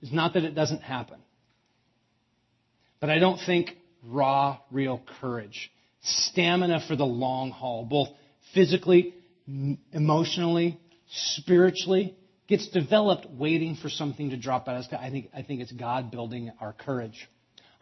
[0.00, 1.18] It's not that it doesn't happen.
[3.00, 3.70] But I don't think
[4.04, 5.70] raw, real courage,
[6.02, 8.08] stamina for the long haul, both
[8.54, 9.14] physically,
[9.92, 10.78] emotionally,
[11.10, 12.16] spiritually,
[12.48, 14.98] gets developed waiting for something to drop out of sky.
[15.00, 17.28] I think, I think it's God building our courage,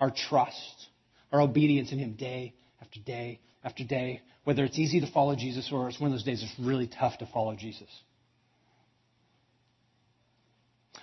[0.00, 0.88] our trust,
[1.32, 5.70] our obedience in Him day after day after day, whether it's easy to follow Jesus
[5.72, 7.88] or it's one of those days it's really tough to follow Jesus.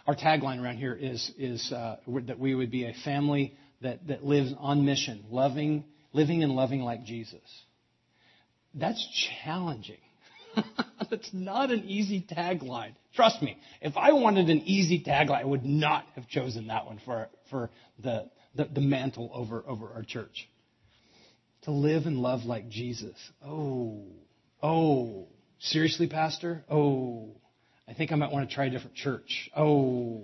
[0.05, 1.97] Our tagline around here is, is uh,
[2.27, 6.81] that we would be a family that, that lives on mission, loving, living and loving
[6.81, 7.41] like Jesus.
[8.73, 9.05] That's
[9.43, 9.97] challenging.
[11.09, 12.93] That's not an easy tagline.
[13.15, 16.99] Trust me, if I wanted an easy tagline, I would not have chosen that one
[17.05, 17.69] for, for
[18.01, 20.49] the, the, the mantle over, over our church.
[21.63, 23.15] To live and love like Jesus.
[23.45, 24.03] Oh,
[24.61, 25.27] oh,
[25.59, 26.63] seriously, Pastor?
[26.69, 27.29] Oh,
[27.87, 29.49] I think I might want to try a different church.
[29.55, 30.23] Oh.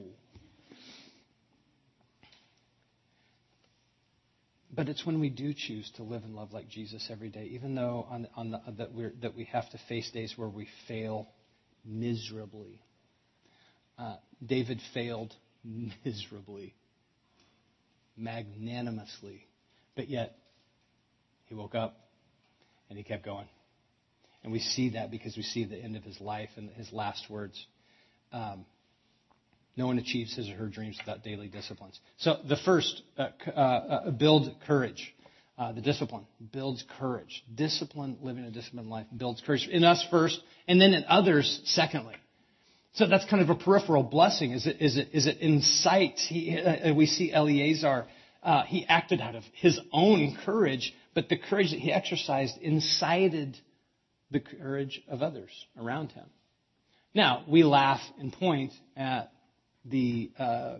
[4.71, 7.73] But it's when we do choose to live and love like Jesus every day, even
[7.73, 11.27] though on, on the, that, we're, that we have to face days where we fail
[11.84, 12.79] miserably.
[13.97, 15.34] Uh, David failed
[16.05, 16.75] miserably,
[18.15, 19.47] magnanimously,
[19.95, 20.36] but yet
[21.47, 21.97] he woke up
[22.89, 23.47] and he kept going.
[24.43, 27.29] And we see that because we see the end of his life and his last
[27.29, 27.65] words.
[28.32, 28.65] Um,
[29.79, 31.97] no one achieves his or her dreams without daily disciplines.
[32.17, 35.15] So the first, uh, uh, uh, build courage.
[35.57, 37.43] Uh, the discipline builds courage.
[37.55, 42.15] Discipline, living a disciplined life, builds courage in us first, and then in others secondly.
[42.93, 44.51] So that's kind of a peripheral blessing.
[44.51, 44.81] Is it?
[44.81, 45.09] Is it?
[45.13, 46.19] Is it insight?
[46.19, 48.05] He, uh, we see Eleazar.
[48.43, 53.57] Uh, he acted out of his own courage, but the courage that he exercised incited
[54.31, 56.25] the courage of others around him.
[57.13, 59.31] Now, we laugh and point at
[59.89, 60.75] the uh,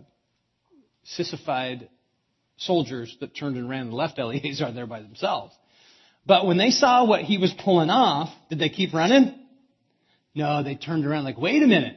[1.04, 1.88] sissified
[2.56, 5.54] soldiers that turned and ran and left Eleazar there by themselves.
[6.26, 9.34] But when they saw what he was pulling off, did they keep running?
[10.34, 11.96] No, they turned around like, wait a minute.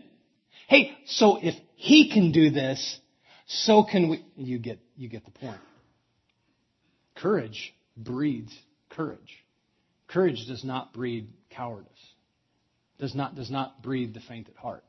[0.67, 2.99] Hey, so if he can do this,
[3.45, 4.26] so can we.
[4.38, 5.60] You get, you get the point.
[7.15, 8.54] Courage breeds
[8.89, 9.43] courage.
[10.08, 11.88] Courage does not breed cowardice,
[12.99, 14.84] does not, does not breed the faint at heart.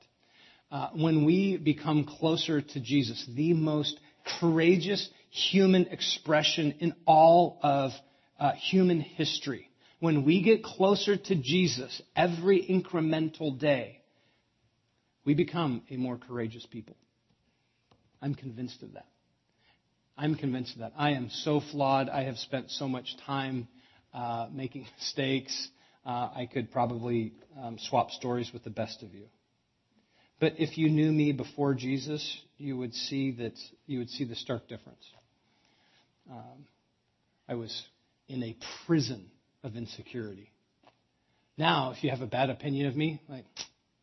[0.75, 3.97] Uh, when we become closer to Jesus, the most
[4.41, 7.93] courageous human expression in all of
[8.41, 14.01] uh, human history, when we get closer to Jesus every incremental day,
[15.25, 16.97] we become a more courageous people.
[18.21, 19.07] I'm convinced of that.
[20.19, 20.95] I'm convinced of that.
[20.99, 22.09] I am so flawed.
[22.09, 23.69] I have spent so much time
[24.13, 25.69] uh, making mistakes.
[26.05, 27.33] Uh, I could probably
[27.63, 29.27] um, swap stories with the best of you.
[30.41, 33.55] But if you knew me before Jesus, you would see that
[33.87, 35.05] you would see the stark difference.
[36.31, 36.67] Um,
[37.49, 37.83] I was
[38.29, 39.31] in a prison
[39.63, 40.51] of insecurity.
[41.57, 43.45] Now, if you have a bad opinion of me, like,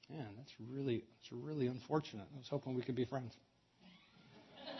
[0.10, 2.26] man, that's really, that's really unfortunate.
[2.34, 3.34] I was hoping we could be friends.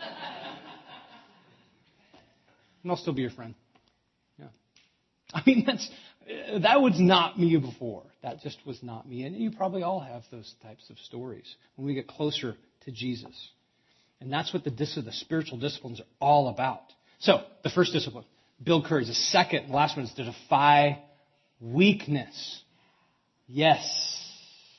[2.82, 3.54] and I'll still be your friend.
[4.38, 4.46] Yeah.
[5.34, 5.88] I mean, that's,
[6.60, 8.04] that was not me before.
[8.22, 9.24] That just was not me.
[9.24, 13.50] And you probably all have those types of stories when we get closer to Jesus.
[14.20, 16.82] And that's what the, the spiritual disciplines are all about.
[17.18, 18.24] So, the first discipline,
[18.62, 19.08] build courage.
[19.08, 21.02] The second, the last one is to defy
[21.60, 22.62] weakness.
[23.46, 23.82] Yes.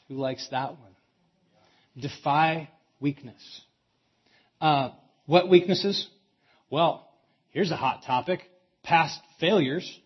[0.08, 0.96] Who likes that one?
[1.98, 3.62] Defy weakness.
[4.60, 4.92] Uh,
[5.26, 6.08] what weaknesses?
[6.70, 7.08] Well,
[7.52, 8.42] here's a hot topic.
[8.84, 10.00] Past failures.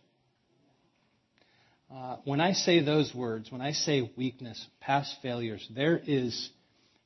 [1.89, 6.49] Uh, when I say those words, when I say weakness, past failures, there is,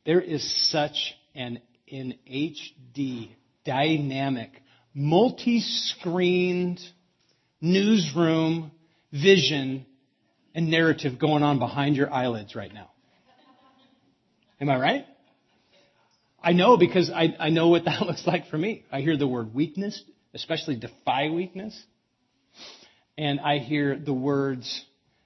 [0.06, 3.30] there is such an, an HD,
[3.64, 4.50] dynamic,
[4.96, 6.80] multi-screened
[7.62, 8.72] newsroom
[9.12, 9.86] vision
[10.56, 12.90] and narrative going on behind your eyelids right now.
[14.60, 15.06] Am I right?
[16.42, 18.86] I know because I, I know what that looks like for me.
[18.92, 21.80] I hear the word weakness, especially defy weakness.
[23.18, 24.86] And I hear the words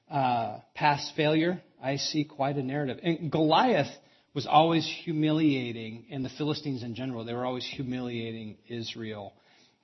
[0.10, 1.62] uh, past failure.
[1.82, 3.00] I see quite a narrative.
[3.04, 3.92] And Goliath
[4.34, 9.34] was always humiliating, and the Philistines in general, they were always humiliating Israel.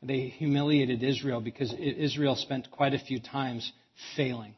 [0.03, 3.71] They humiliated Israel because Israel spent quite a few times
[4.17, 4.55] failing,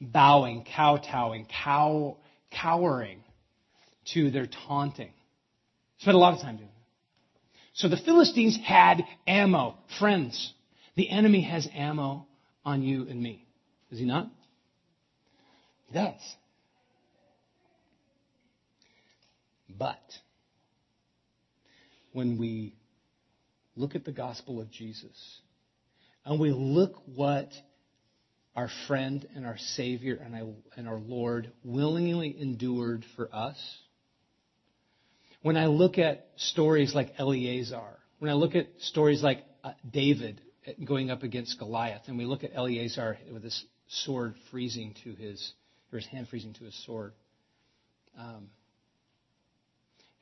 [0.00, 2.18] bowing, kowtowing, cow,
[2.50, 3.24] cowering
[4.14, 5.12] to their taunting.
[5.98, 7.58] Spent a lot of time doing that.
[7.74, 9.78] So the Philistines had ammo.
[9.98, 10.52] Friends,
[10.94, 12.26] the enemy has ammo
[12.64, 13.46] on you and me.
[13.90, 14.30] Does he not?
[15.88, 16.20] He does.
[19.68, 19.98] But
[22.12, 22.74] when we
[23.74, 25.40] look at the gospel of Jesus
[26.24, 27.50] and we look what
[28.54, 30.20] our friend and our Savior
[30.76, 33.56] and our Lord willingly endured for us,
[35.40, 40.40] when I look at stories like Eleazar, when I look at stories like uh, David
[40.84, 45.52] going up against Goliath, and we look at Eleazar with his sword freezing to his,
[45.92, 47.12] or his hand freezing to his sword,
[48.18, 48.48] um,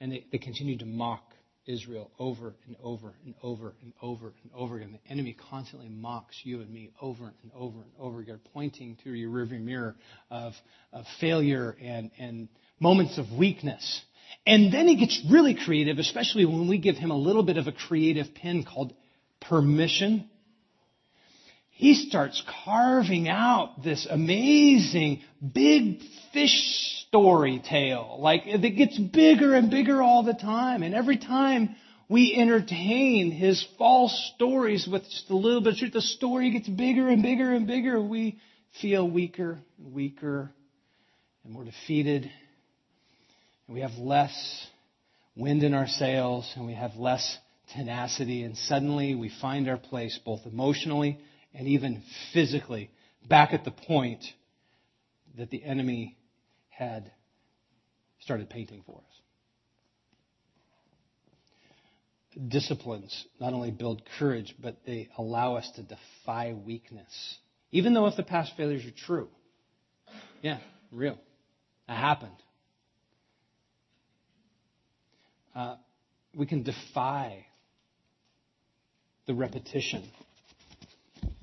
[0.01, 1.23] and they, they continued to mock
[1.67, 4.99] Israel over and over and over and over and over again.
[5.05, 9.11] The enemy constantly mocks you and me over and over and over again, pointing to
[9.13, 9.95] your rearview mirror
[10.31, 10.55] of,
[10.93, 12.49] of failure and, and
[12.81, 14.03] moments of weakness.
[14.47, 17.67] And then he gets really creative, especially when we give him a little bit of
[17.67, 18.95] a creative pin called
[19.41, 20.30] permission.
[21.81, 28.19] He starts carving out this amazing big fish story tale.
[28.21, 30.83] Like it gets bigger and bigger all the time.
[30.83, 31.75] And every time
[32.07, 36.69] we entertain his false stories with just a little bit of truth, the story gets
[36.69, 37.99] bigger and bigger and bigger.
[37.99, 38.39] We
[38.83, 40.53] feel weaker and weaker
[41.45, 42.31] and more defeated.
[43.69, 44.67] And we have less
[45.35, 47.39] wind in our sails and we have less
[47.73, 48.43] tenacity.
[48.43, 51.19] And suddenly we find our place both emotionally
[51.55, 52.91] and even physically
[53.29, 54.25] back at the point
[55.37, 56.17] that the enemy
[56.69, 57.11] had
[58.21, 59.05] started painting for us.
[62.49, 67.39] Disciplines not only build courage, but they allow us to defy weakness.
[67.73, 69.29] Even though if the past failures are true.
[70.43, 70.59] Yeah,
[70.93, 71.19] real.
[71.89, 72.37] That happened.
[75.55, 75.77] Uh,
[76.35, 77.47] we can defy
[79.27, 80.09] the repetition.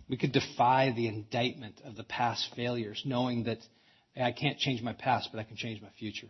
[0.09, 3.59] We could defy the indictment of the past failures, knowing that
[4.15, 6.29] I can't change my past, but I can change my future.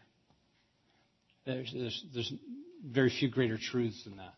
[1.45, 2.33] There's, there's, there's
[2.85, 4.33] very few greater truths than that.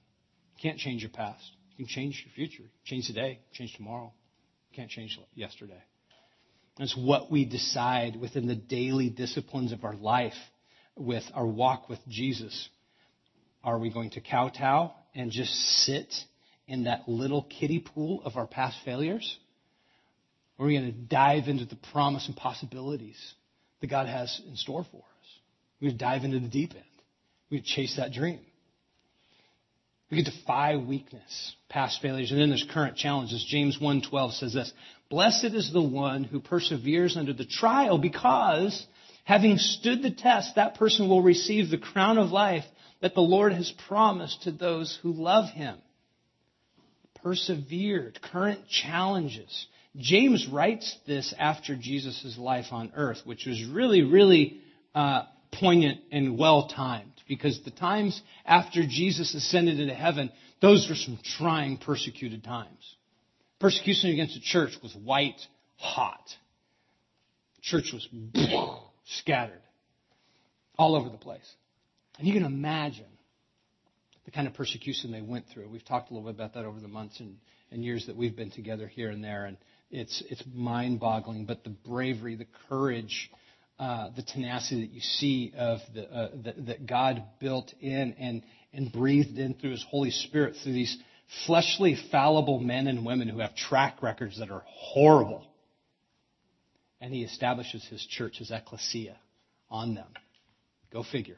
[0.56, 1.44] You can't change your past.
[1.72, 2.70] You can change your future.
[2.86, 4.14] Change today, change tomorrow.
[4.72, 5.82] You can't change yesterday.
[6.78, 10.34] It's what we decide within the daily disciplines of our life
[10.96, 12.70] with our walk with Jesus.
[13.64, 15.52] Are we going to kowtow and just
[15.84, 16.14] sit
[16.70, 19.38] in that little kiddie pool of our past failures?
[20.58, 23.18] Or are we going to dive into the promise and possibilities
[23.82, 25.28] that God has in store for us.
[25.80, 26.84] We're going to dive into the deep end.
[27.50, 28.40] We're going to chase that dream.
[30.12, 33.46] We could defy weakness, past failures, and then there's current challenges.
[33.48, 34.74] James 1:12 says this:
[35.10, 38.88] "Blessed is the one who perseveres under the trial, because
[39.24, 42.66] having stood the test, that person will receive the crown of life
[43.02, 45.78] that the Lord has promised to those who love Him."
[47.24, 49.68] Persevered, current challenges.
[49.98, 54.62] James writes this after Jesus' life on earth, which was really, really
[54.96, 60.96] uh, poignant and well timed because the times after Jesus ascended into heaven, those were
[60.96, 62.96] some trying, persecuted times.
[63.60, 65.40] Persecution against the church was white
[65.78, 66.24] hot.
[67.62, 68.08] Church was
[69.06, 69.62] scattered
[70.78, 71.54] all over the place.
[72.18, 73.06] And you can imagine
[74.30, 75.68] the kind of persecution they went through.
[75.68, 77.38] We've talked a little bit about that over the months and,
[77.72, 79.46] and years that we've been together here and there.
[79.46, 79.58] And
[79.90, 83.32] it's, it's mind boggling, but the bravery, the courage,
[83.80, 88.44] uh, the tenacity that you see of the, uh, the, that God built in and,
[88.72, 90.96] and breathed in through His Holy Spirit through these
[91.48, 95.44] fleshly, fallible men and women who have track records that are horrible.
[97.02, 99.18] And He establishes His church, His ecclesia,
[99.72, 100.10] on them.
[100.94, 101.38] Go figure.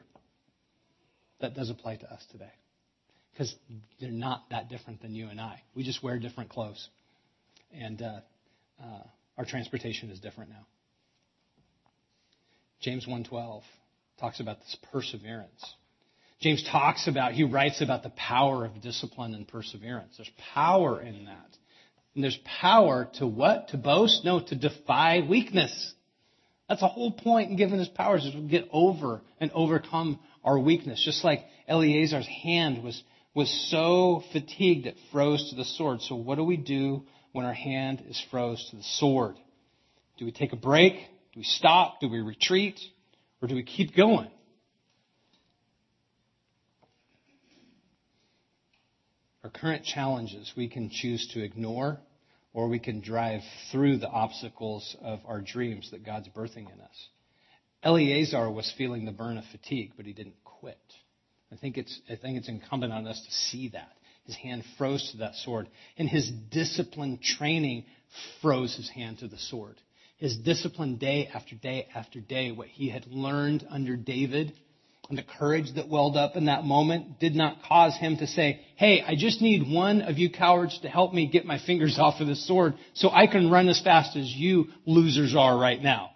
[1.40, 2.52] That does apply to us today.
[3.32, 3.54] Because
[4.00, 5.62] they're not that different than you and I.
[5.74, 6.88] We just wear different clothes.
[7.72, 8.20] And uh,
[8.82, 9.02] uh,
[9.38, 10.66] our transportation is different now.
[12.80, 13.62] James 1:12
[14.18, 15.74] talks about this perseverance.
[16.42, 20.14] James talks about, he writes about the power of discipline and perseverance.
[20.16, 21.56] There's power in that.
[22.14, 23.68] And there's power to what?
[23.68, 24.24] To boast?
[24.24, 25.94] No, to defy weakness.
[26.68, 30.58] That's the whole point in giving us powers is to get over and overcome our
[30.58, 31.02] weakness.
[31.04, 33.00] Just like Eleazar's hand was,
[33.34, 36.02] was so fatigued it froze to the sword.
[36.02, 39.36] So what do we do when our hand is froze to the sword?
[40.18, 40.94] Do we take a break?
[41.32, 42.00] Do we stop?
[42.00, 42.78] Do we retreat?
[43.40, 44.30] Or do we keep going?
[49.42, 51.98] Our current challenges we can choose to ignore
[52.52, 57.08] or we can drive through the obstacles of our dreams that God's birthing in us.
[57.82, 60.78] Eleazar was feeling the burn of fatigue, but he didn't quit.
[61.52, 63.92] I think it's, I think it's incumbent on us to see that.
[64.24, 67.84] His hand froze to that sword, and his disciplined training
[68.40, 69.76] froze his hand to the sword.
[70.18, 74.52] His discipline day after day after day, what he had learned under David,
[75.08, 78.60] and the courage that welled up in that moment did not cause him to say,
[78.76, 82.20] Hey, I just need one of you cowards to help me get my fingers off
[82.20, 86.10] of the sword so I can run as fast as you losers are right now.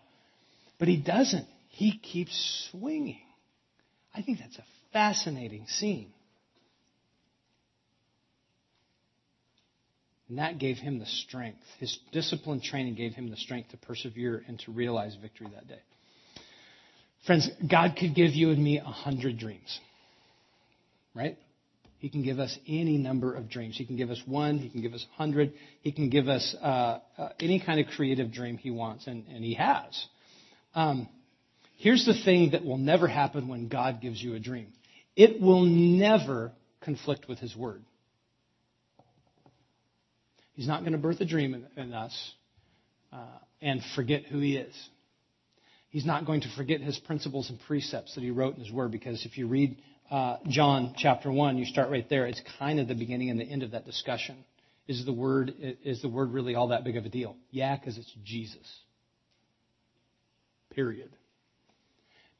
[0.78, 1.46] But he doesn't.
[1.68, 3.20] He keeps swinging.
[4.14, 4.64] I think that's a
[4.96, 6.10] fascinating scene.
[10.30, 11.58] And that gave him the strength.
[11.78, 15.82] His discipline training gave him the strength to persevere and to realize victory that day.
[17.26, 19.78] Friends, God could give you and me a hundred dreams.
[21.14, 21.36] Right?
[21.98, 23.76] He can give us any number of dreams.
[23.76, 24.56] He can give us one.
[24.56, 25.52] He can give us a hundred.
[25.82, 29.44] He can give us uh, uh, any kind of creative dream he wants, and, and
[29.44, 30.06] he has.
[30.74, 31.06] Um,
[31.76, 34.68] here's the thing that will never happen when God gives you a dream.
[35.16, 36.52] It will never
[36.82, 37.82] conflict with his word.
[40.52, 42.32] He's not going to birth a dream in, in us
[43.12, 44.74] uh, and forget who he is.
[45.88, 48.90] He's not going to forget his principles and precepts that he wrote in his word
[48.90, 49.78] because if you read
[50.10, 52.26] uh, John chapter 1, you start right there.
[52.26, 54.36] It's kind of the beginning and the end of that discussion.
[54.86, 57.36] Is the word, is the word really all that big of a deal?
[57.50, 58.66] Yeah, because it's Jesus.
[60.70, 61.10] Period.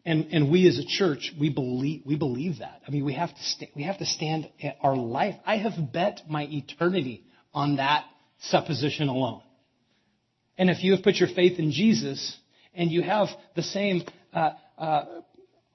[0.06, 2.80] And, and we as a church, we believe, we believe that.
[2.86, 4.48] I mean, we have to, we have to stand
[4.80, 5.34] our life.
[5.44, 8.04] I have bet my eternity on that
[8.38, 9.42] supposition alone.
[10.56, 12.38] And if you have put your faith in Jesus
[12.72, 15.04] and you have the same uh, uh,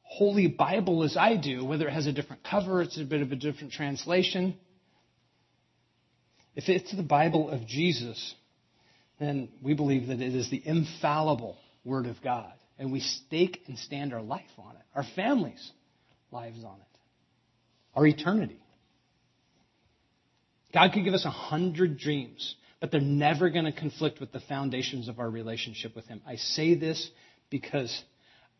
[0.03, 3.34] Holy Bible as I do, whether it has a different cover, it's a bit of
[3.34, 4.55] a different translation,
[6.55, 8.34] if it's the Bible of Jesus,
[9.19, 12.53] then we believe that it is the infallible Word of God.
[12.82, 15.71] And we stake and stand our life on it, our families'
[16.32, 16.97] lives on it,
[17.95, 18.59] our eternity.
[20.73, 24.39] God could give us a hundred dreams, but they're never going to conflict with the
[24.39, 26.23] foundations of our relationship with Him.
[26.25, 27.07] I say this
[27.51, 28.01] because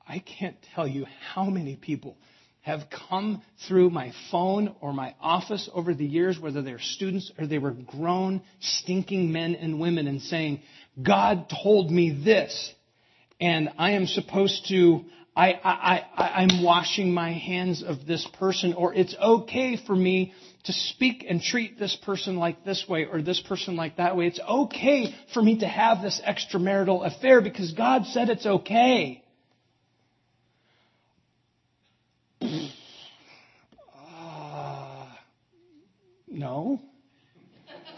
[0.08, 2.16] I can't tell you how many people
[2.62, 7.48] have come through my phone or my office over the years, whether they're students or
[7.48, 10.62] they were grown, stinking men and women, and saying,
[11.02, 12.72] God told me this,
[13.42, 15.04] and I am supposed to
[15.36, 20.34] I, I, I, I'm washing my hands of this person, or it's okay for me
[20.66, 24.28] to speak and treat this person like this way or this person like that way.
[24.28, 29.24] It's okay for me to have this extramarital affair because God said it's okay.
[32.42, 32.48] Uh,
[36.28, 36.82] no.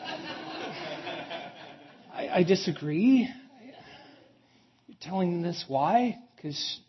[2.14, 3.28] I, I disagree.
[5.04, 6.18] Telling this why?
[6.36, 6.80] Because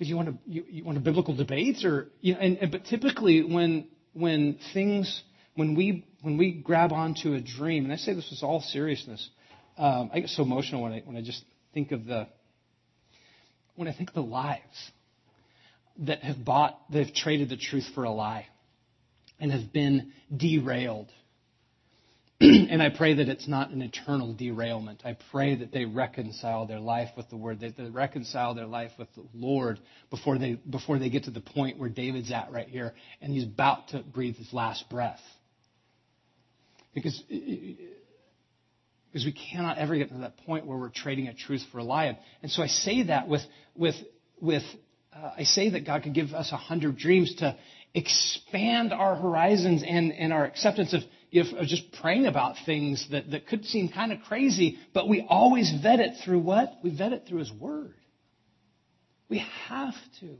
[0.00, 2.72] because you want to you, you, want a biblical debates or you know, and, and,
[2.72, 5.22] but typically when when things
[5.54, 9.28] when we when we grab onto a dream and I say this with all seriousness
[9.76, 11.44] um, I get so emotional when I when I just
[11.74, 12.26] think of the
[13.76, 14.90] when I think of the lives
[16.00, 18.46] that have bought that have traded the truth for a lie
[19.38, 21.08] and have been derailed
[22.70, 25.02] and I pray that it's not an eternal derailment.
[25.04, 28.92] I pray that they reconcile their life with the Word, that they reconcile their life
[28.98, 29.78] with the Lord
[30.08, 33.44] before they, before they get to the point where David's at right here and he's
[33.44, 35.20] about to breathe his last breath.
[36.94, 41.78] Because, because we cannot ever get to that point where we're trading a truth for
[41.78, 42.18] a lie.
[42.42, 43.42] And so I say that with,
[43.76, 43.96] with,
[44.40, 44.62] with
[45.14, 47.54] uh, I say that God could give us a hundred dreams to
[47.92, 51.02] expand our horizons and, and our acceptance of
[51.32, 55.72] of just praying about things that, that could seem kind of crazy, but we always
[55.82, 56.72] vet it through what?
[56.82, 57.94] We vet it through His Word.
[59.28, 60.36] We have to.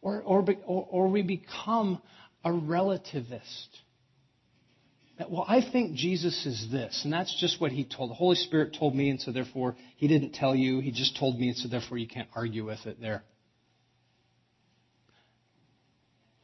[0.00, 2.00] Or, or, or, or we become
[2.44, 3.68] a relativist.
[5.28, 8.10] Well, I think Jesus is this, and that's just what he told.
[8.10, 10.78] The Holy Spirit told me, and so therefore he didn't tell you.
[10.78, 13.24] He just told me, and so therefore you can't argue with it there.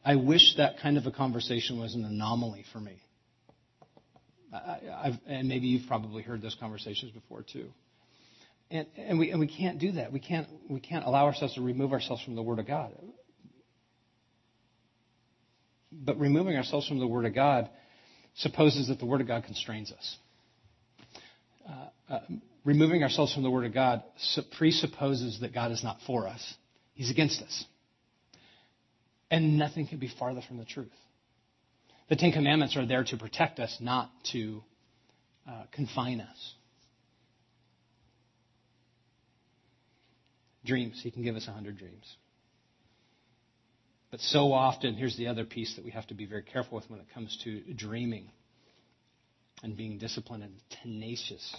[0.03, 3.01] I wish that kind of a conversation was an anomaly for me.
[5.27, 7.69] And maybe you've probably heard those conversations before too.
[8.71, 10.11] and, and, we, and we can't do that.
[10.11, 12.91] We can't, we can't allow ourselves to remove ourselves from the Word of God.
[15.91, 17.69] But removing ourselves from the Word of God
[18.35, 20.17] supposes that the Word of God constrains us.
[21.67, 22.19] Uh, uh,
[22.63, 24.03] removing ourselves from the Word of God
[24.57, 26.53] presupposes that God is not for us,
[26.93, 27.65] He's against us.
[29.31, 30.91] And nothing can be farther from the truth.
[32.07, 34.63] The Ten Commandments are there to protect us, not to
[35.49, 36.53] uh, confine us.
[40.63, 40.99] Dreams.
[41.01, 42.15] He can give us a hundred dreams.
[44.11, 46.89] But so often, here's the other piece that we have to be very careful with
[46.89, 48.29] when it comes to dreaming
[49.63, 50.53] and being disciplined and
[50.83, 51.55] tenacious.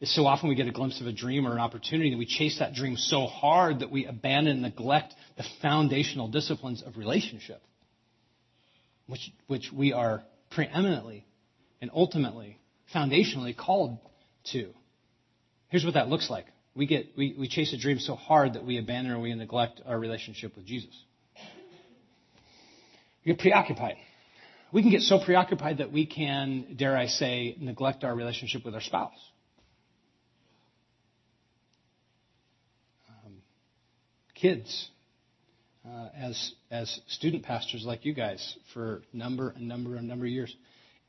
[0.00, 2.26] Is so often we get a glimpse of a dream or an opportunity and we
[2.26, 7.62] chase that dream so hard that we abandon and neglect the foundational disciplines of relationship,
[9.06, 11.26] which, which we are preeminently
[11.80, 12.58] and ultimately,
[12.94, 13.98] foundationally called
[14.52, 14.72] to.
[15.68, 16.46] Here's what that looks like.
[16.74, 19.80] We, get, we, we chase a dream so hard that we abandon or we neglect
[19.86, 20.94] our relationship with Jesus.
[23.24, 23.96] We get preoccupied.
[24.72, 28.74] We can get so preoccupied that we can, dare I say, neglect our relationship with
[28.74, 29.18] our spouse.
[33.08, 33.34] Um,
[34.34, 34.90] kids
[35.86, 40.30] uh, as as student pastors like you guys for number and number and number of
[40.32, 40.54] years.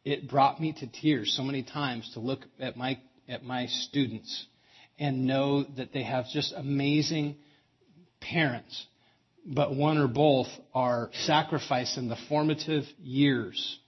[0.06, 4.46] It brought me to tears so many times to look at my at my students
[5.00, 7.36] and know that they have just amazing
[8.20, 8.86] parents,
[9.46, 13.80] but one or both are sacrificing the formative years,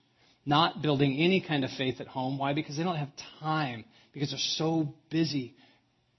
[0.46, 2.38] not building any kind of faith at home.
[2.38, 2.52] Why?
[2.52, 3.10] Because they don't have
[3.40, 5.54] time, because they're so busy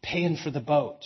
[0.02, 1.00] paying for the boat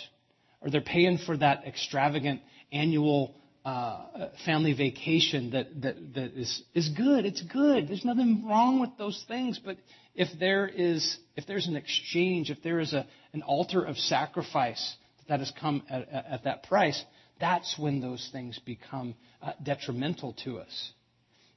[0.61, 2.41] or they're paying for that extravagant
[2.71, 3.35] annual
[3.65, 7.25] uh, family vacation that, that, that is, is good.
[7.25, 7.87] It's good.
[7.87, 9.59] There's nothing wrong with those things.
[9.63, 9.77] But
[10.13, 14.95] if there is, if there's an exchange, if there is a, an altar of sacrifice
[15.27, 17.03] that has come at, at that price,
[17.39, 20.91] that's when those things become uh, detrimental to us.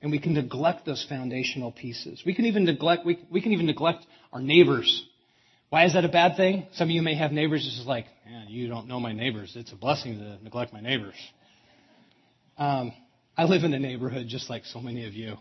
[0.00, 2.22] And we can neglect those foundational pieces.
[2.24, 5.04] We can even neglect, we, we can even neglect our neighbors
[5.70, 6.66] why is that a bad thing?
[6.72, 8.06] Some of you may have neighbors This is like,
[8.48, 9.52] you don't know my neighbors.
[9.54, 11.14] It's a blessing to neglect my neighbors.
[12.59, 12.92] Um,
[13.36, 15.36] I live in a neighborhood just like so many of you.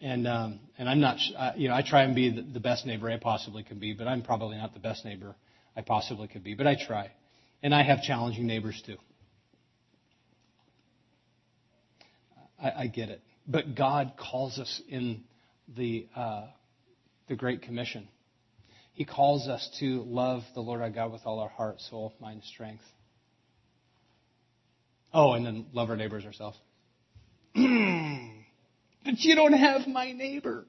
[0.00, 1.18] And, um, and I'm not,
[1.56, 4.06] you know, I try and be the, the best neighbor I possibly can be, but
[4.06, 5.36] I'm probably not the best neighbor
[5.76, 7.12] I possibly could be, but I try.
[7.62, 8.96] And I have challenging neighbors too.
[12.62, 13.22] I, I get it.
[13.46, 15.24] But God calls us in
[15.76, 16.46] the, uh,
[17.28, 18.08] the Great Commission
[18.96, 22.42] he calls us to love the Lord our God with all our heart, soul, mind,
[22.44, 22.82] strength.
[25.18, 26.58] Oh, and then love our neighbors ourselves.
[27.54, 30.66] but you don't have my neighbor.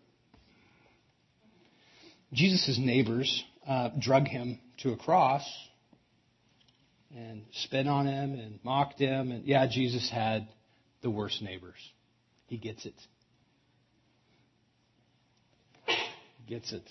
[2.31, 5.43] Jesus' neighbors uh, drug him to a cross
[7.13, 9.31] and spit on him and mocked him.
[9.31, 10.47] And yeah, Jesus had
[11.01, 11.75] the worst neighbors.
[12.45, 12.95] He gets it.
[16.47, 16.83] Gets it.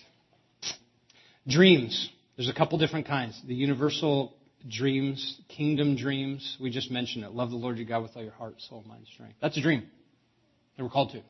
[1.48, 2.10] Dreams.
[2.36, 3.40] There's a couple different kinds.
[3.48, 4.35] The universal
[4.68, 6.56] dreams, kingdom dreams.
[6.60, 7.32] We just mentioned it.
[7.32, 9.36] Love the Lord your God with all your heart, soul, mind, strength.
[9.40, 9.84] That's a dream
[10.76, 11.22] that we're called to.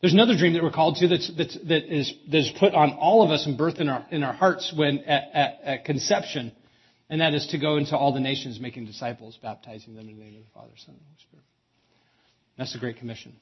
[0.00, 2.92] There's another dream that we're called to that's, that's, that is, that is put on
[2.92, 6.52] all of us and birth in our, in our hearts when at, at, at conception,
[7.08, 10.22] and that is to go into all the nations making disciples, baptizing them in the
[10.24, 11.44] name of the Father, Son, and Holy Spirit.
[12.58, 13.34] That's the Great Commission.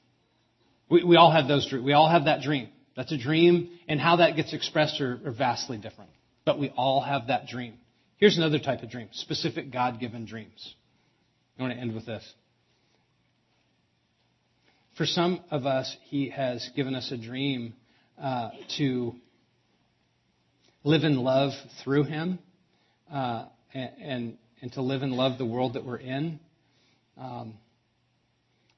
[0.88, 1.68] We, we all have those.
[1.68, 1.84] Dreams.
[1.84, 2.68] We all have that dream.
[2.94, 6.10] That's a dream, and how that gets expressed are, are vastly different.
[6.44, 7.74] But we all have that dream.
[8.22, 10.76] Here's another type of dream specific God given dreams.
[11.58, 12.22] I want to end with this.
[14.96, 17.74] For some of us, He has given us a dream
[18.22, 19.16] uh, to
[20.84, 21.50] live in love
[21.82, 22.38] through Him
[23.12, 26.38] uh, and, and, to live and love the world that we're in.
[27.18, 27.54] Um,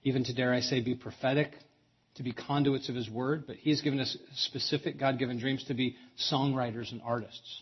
[0.05, 1.51] even to, dare I say, be prophetic
[2.15, 5.65] to be conduits of His Word, but He has given us specific God given dreams
[5.65, 5.97] to be
[6.33, 7.61] songwriters and artists.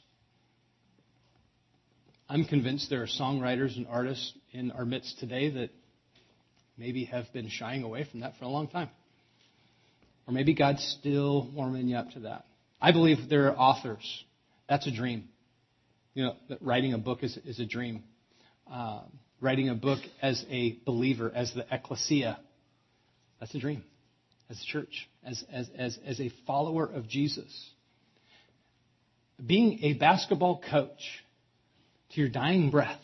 [2.33, 5.69] I'm convinced there are songwriters and artists in our midst today that
[6.79, 8.89] maybe have been shying away from that for a long time.
[10.27, 12.47] Or maybe God's still warming you up to that.
[12.81, 14.25] I believe there are authors.
[14.67, 15.29] That's a dream.
[16.15, 18.03] You know, writing a book is, is a dream.
[18.67, 19.03] Uh,
[19.43, 22.39] writing a book as a believer, as the ecclesia,
[23.41, 23.85] that's a dream
[24.49, 27.71] as a church, as, as, as, as a follower of Jesus.
[29.47, 31.23] Being a basketball coach
[32.13, 33.01] to your dying breath,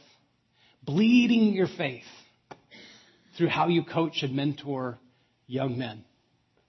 [0.82, 2.04] bleeding your faith
[3.36, 4.98] through how you coach and mentor
[5.46, 6.04] young men,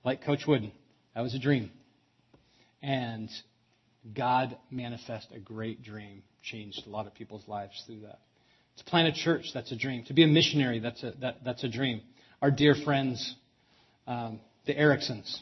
[0.04, 0.72] like Coach Wooden.
[1.16, 1.72] That was a dream.
[2.82, 3.30] And
[4.16, 8.20] God manifest a great dream changed a lot of people's lives through that.
[8.78, 10.06] To plant a church, that's a dream.
[10.06, 12.02] To be a missionary, that's a, that, that's a dream.
[12.42, 13.36] Our dear friends,
[14.08, 15.42] um, the Ericksons,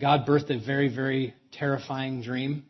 [0.00, 2.64] God birthed a very, very terrifying dream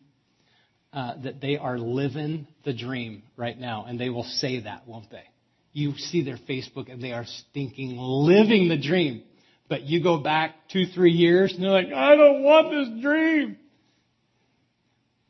[0.92, 3.84] uh, that they are living the dream right now.
[3.86, 5.24] And they will say that, won't they?
[5.72, 9.22] You see their Facebook and they are stinking living the dream.
[9.68, 13.58] But you go back two, three years and they're like, I don't want this dream.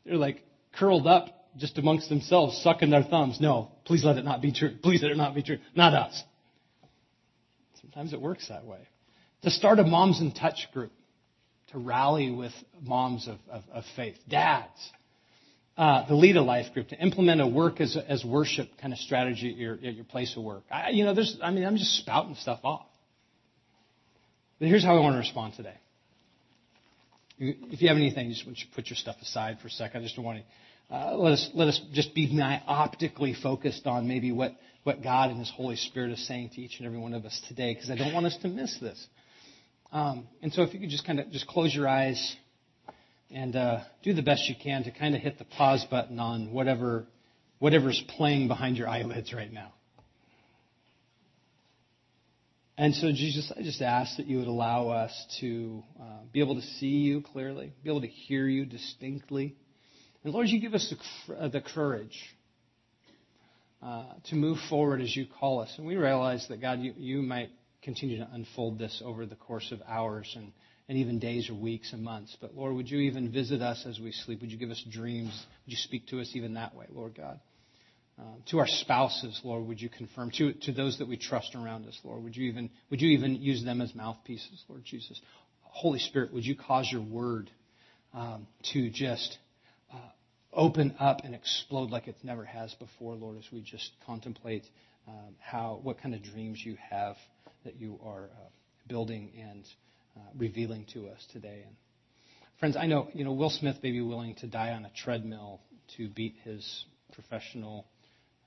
[0.05, 0.43] They're like
[0.73, 3.39] curled up just amongst themselves, sucking their thumbs.
[3.41, 4.75] No, please let it not be true.
[4.81, 5.57] Please let it not be true.
[5.75, 6.23] Not us.
[7.81, 8.79] Sometimes it works that way.
[9.43, 10.91] To start a Moms in Touch group,
[11.71, 14.91] to rally with moms of, of, of faith, dads,
[15.79, 18.99] uh, the Lead a Life group, to implement a work as, as worship kind of
[18.99, 20.63] strategy at your, at your place of work.
[20.69, 22.85] I, you know, there's, I mean, I'm just spouting stuff off.
[24.59, 25.77] But here's how I want to respond today.
[27.37, 30.01] If you have anything, just want you put your stuff aside for a second.
[30.01, 34.33] I just want to uh, let us let us just be myopically focused on maybe
[34.33, 37.23] what what God and His Holy Spirit is saying to each and every one of
[37.23, 39.07] us today, because I don't want us to miss this.
[39.93, 42.35] Um, and so, if you could just kind of just close your eyes
[43.31, 46.51] and uh, do the best you can to kind of hit the pause button on
[46.51, 47.05] whatever
[47.59, 49.73] whatever's playing behind your eyelids right now.
[52.77, 55.11] And so, Jesus, I just ask that you would allow us
[55.41, 59.57] to uh, be able to see you clearly, be able to hear you distinctly.
[60.23, 60.93] And Lord, you give us
[61.27, 62.17] the, uh, the courage
[63.83, 65.73] uh, to move forward as you call us.
[65.77, 67.49] And we realize that, God, you, you might
[67.81, 70.53] continue to unfold this over the course of hours and,
[70.89, 72.35] and even days or weeks and months.
[72.41, 74.41] But Lord, would you even visit us as we sleep?
[74.41, 75.45] Would you give us dreams?
[75.65, 77.39] Would you speak to us even that way, Lord God?
[78.19, 80.31] Uh, to our spouses, Lord, would you confirm?
[80.31, 83.35] To, to those that we trust around us, Lord, would you even would you even
[83.35, 85.21] use them as mouthpieces, Lord Jesus?
[85.61, 87.51] Holy Spirit, would you cause your word
[88.13, 89.37] um, to just
[89.93, 89.97] uh,
[90.51, 94.65] open up and explode like it never has before, Lord, as we just contemplate
[95.07, 97.15] um, how what kind of dreams you have
[97.63, 98.49] that you are uh,
[98.87, 99.63] building and
[100.15, 101.63] uh, revealing to us today.
[101.65, 101.75] And
[102.59, 105.61] friends, I know you know Will Smith may be willing to die on a treadmill
[105.97, 107.85] to beat his professional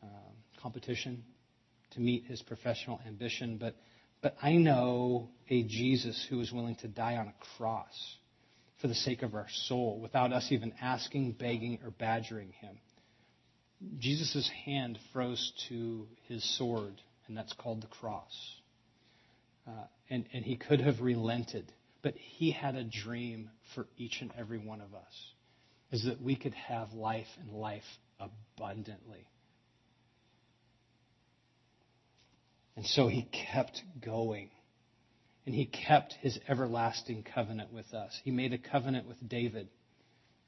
[0.03, 0.11] um,
[0.61, 1.25] competition
[1.93, 3.75] to meet his professional ambition, but,
[4.21, 8.17] but I know a Jesus who is willing to die on a cross
[8.81, 12.79] for the sake of our soul without us even asking, begging, or badgering him.
[13.99, 16.95] Jesus' hand froze to his sword,
[17.27, 18.33] and that's called the cross.
[19.67, 19.71] Uh,
[20.11, 24.59] and, and he could have relented, but he had a dream for each and every
[24.59, 25.33] one of us,
[25.91, 27.83] is that we could have life and life
[28.19, 29.27] abundantly.
[32.77, 34.51] And so he kept going.
[35.45, 38.19] And he kept his everlasting covenant with us.
[38.25, 39.69] He made a covenant with David.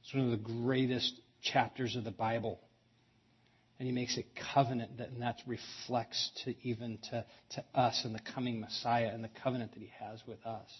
[0.00, 2.60] It's one of the greatest chapters of the Bible.
[3.84, 4.24] And he makes a
[4.54, 9.22] covenant that, and that reflects to even to, to us and the coming Messiah and
[9.22, 10.70] the covenant that he has with us.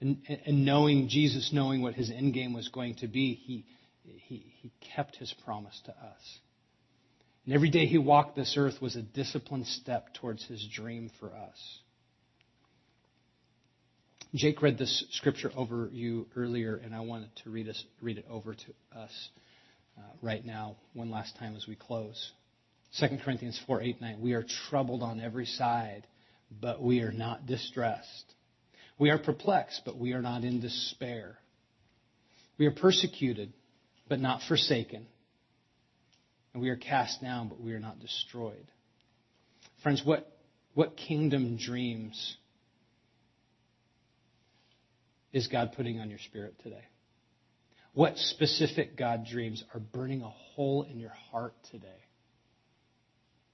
[0.00, 3.66] And, and knowing Jesus, knowing what his end game was going to be, he,
[4.06, 6.38] he, he kept his promise to us.
[7.44, 11.28] And every day he walked this earth was a disciplined step towards his dream for
[11.28, 11.78] us.
[14.34, 18.24] Jake read this scripture over you earlier, and I wanted to read, us, read it
[18.30, 19.28] over to us
[19.96, 22.32] Uh, right now, one last time as we close.
[22.98, 24.20] 2 Corinthians 4 8 9.
[24.20, 26.06] We are troubled on every side,
[26.60, 28.34] but we are not distressed.
[28.98, 31.38] We are perplexed, but we are not in despair.
[32.58, 33.52] We are persecuted,
[34.08, 35.06] but not forsaken
[36.54, 38.66] and we are cast down, but we are not destroyed.
[39.82, 40.30] Friends, what,
[40.72, 42.36] what kingdom dreams
[45.32, 46.84] is God putting on your spirit today?
[47.94, 52.03] What specific God dreams are burning a hole in your heart today?